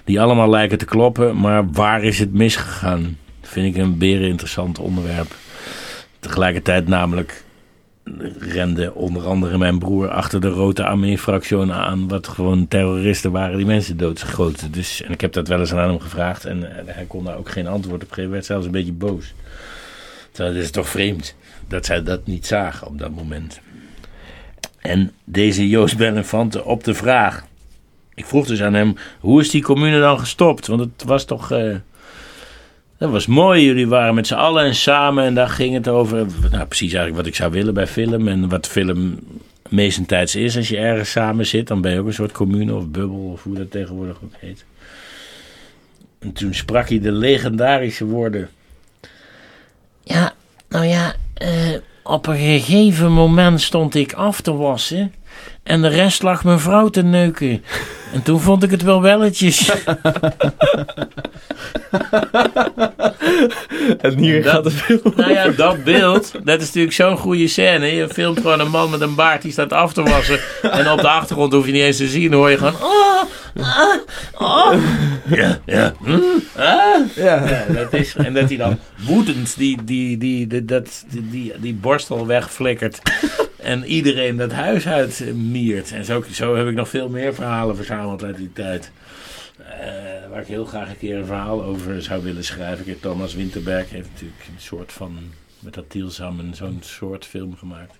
[0.04, 3.16] Die allemaal lijken te kloppen, maar waar is het misgegaan?
[3.42, 5.34] Vind ik een beren interessant onderwerp.
[6.20, 7.44] Tegelijkertijd namelijk
[8.38, 13.66] rende onder andere mijn broer achter de Rode Armee-fractie aan, wat gewoon terroristen waren die
[13.66, 14.72] mensen doodschoten.
[14.72, 17.48] Dus, en ik heb dat wel eens aan hem gevraagd en hij kon daar ook
[17.48, 19.34] geen antwoord op geven, werd zelfs een beetje boos.
[20.32, 21.34] Het is toch vreemd
[21.68, 23.60] dat zij dat niet zagen op dat moment.
[24.80, 27.44] En deze Joost Belenfante op de vraag.
[28.14, 30.66] Ik vroeg dus aan hem, hoe is die commune dan gestopt?
[30.66, 31.50] Want het was toch...
[31.50, 31.74] eh,
[32.98, 36.26] dat was mooi, jullie waren met z'n allen en samen en daar ging het over.
[36.50, 38.28] Nou, precies eigenlijk wat ik zou willen bij film.
[38.28, 39.18] En wat film
[39.68, 40.56] meestentijds is.
[40.56, 43.42] Als je ergens samen zit, dan ben je ook een soort commune of bubbel of
[43.42, 44.64] hoe dat tegenwoordig ook heet.
[46.18, 48.48] En toen sprak hij de legendarische woorden.
[50.02, 50.34] Ja,
[50.68, 55.14] nou ja, eh, op een gegeven moment stond ik af te wassen.
[55.66, 57.64] En de rest lag mijn vrouw te neuken.
[58.12, 59.70] En toen vond ik het wel welletjes.
[64.00, 65.12] En hier Dat- gaat de film.
[65.16, 67.86] Nou ja, dat beeld, dat is natuurlijk zo'n goede scène.
[67.86, 70.38] Je filmt gewoon een man met een baard die staat af te wassen.
[70.62, 72.30] En op de achtergrond hoef je niet eens te zien.
[72.30, 72.74] Dan hoor je gewoon...
[72.74, 73.22] Oh,
[73.62, 73.94] ah,
[74.38, 74.82] oh.
[75.26, 75.92] Ja, ja.
[76.04, 76.12] hm,
[76.56, 77.00] ah.
[77.14, 81.52] Ja, dat is, en dat hij dan woedend die, die, die, die, dat, die, die,
[81.60, 82.98] die borstel wegflikkert.
[83.66, 85.92] En iedereen dat huis uit miert.
[85.92, 88.92] En zo, zo heb ik nog veel meer verhalen verzameld uit die tijd.
[89.58, 93.00] Eh, waar ik heel graag een keer een verhaal over zou willen schrijven.
[93.00, 95.18] Thomas Winterberg heeft natuurlijk een soort van,
[95.58, 97.94] met dat Tiel samen, zo'n soort film gemaakt.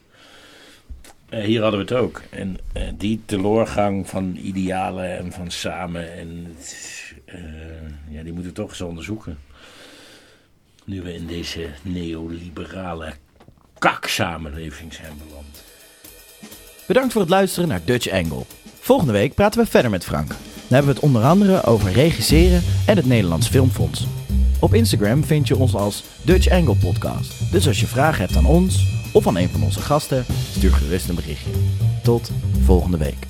[1.29, 2.23] Eh, hier hadden we het ook.
[2.31, 6.57] En eh, die teloorgang van idealen en van samen, en,
[8.09, 9.39] ja, die moeten we toch eens onderzoeken.
[10.85, 13.13] Nu we in deze neoliberale
[13.79, 14.43] Kak zijn.
[16.87, 18.43] Bedankt voor het luisteren naar Dutch Angle.
[18.81, 20.29] Volgende week praten we verder met Frank.
[20.29, 24.07] Dan hebben we het onder andere over regisseren en het Nederlands Filmfonds.
[24.61, 27.53] Op Instagram vind je ons als Dutch Angle Podcast.
[27.53, 30.25] Dus als je vragen hebt aan ons of aan een van onze gasten,
[30.57, 31.51] stuur gerust een berichtje.
[32.03, 32.31] Tot
[32.65, 33.27] volgende week.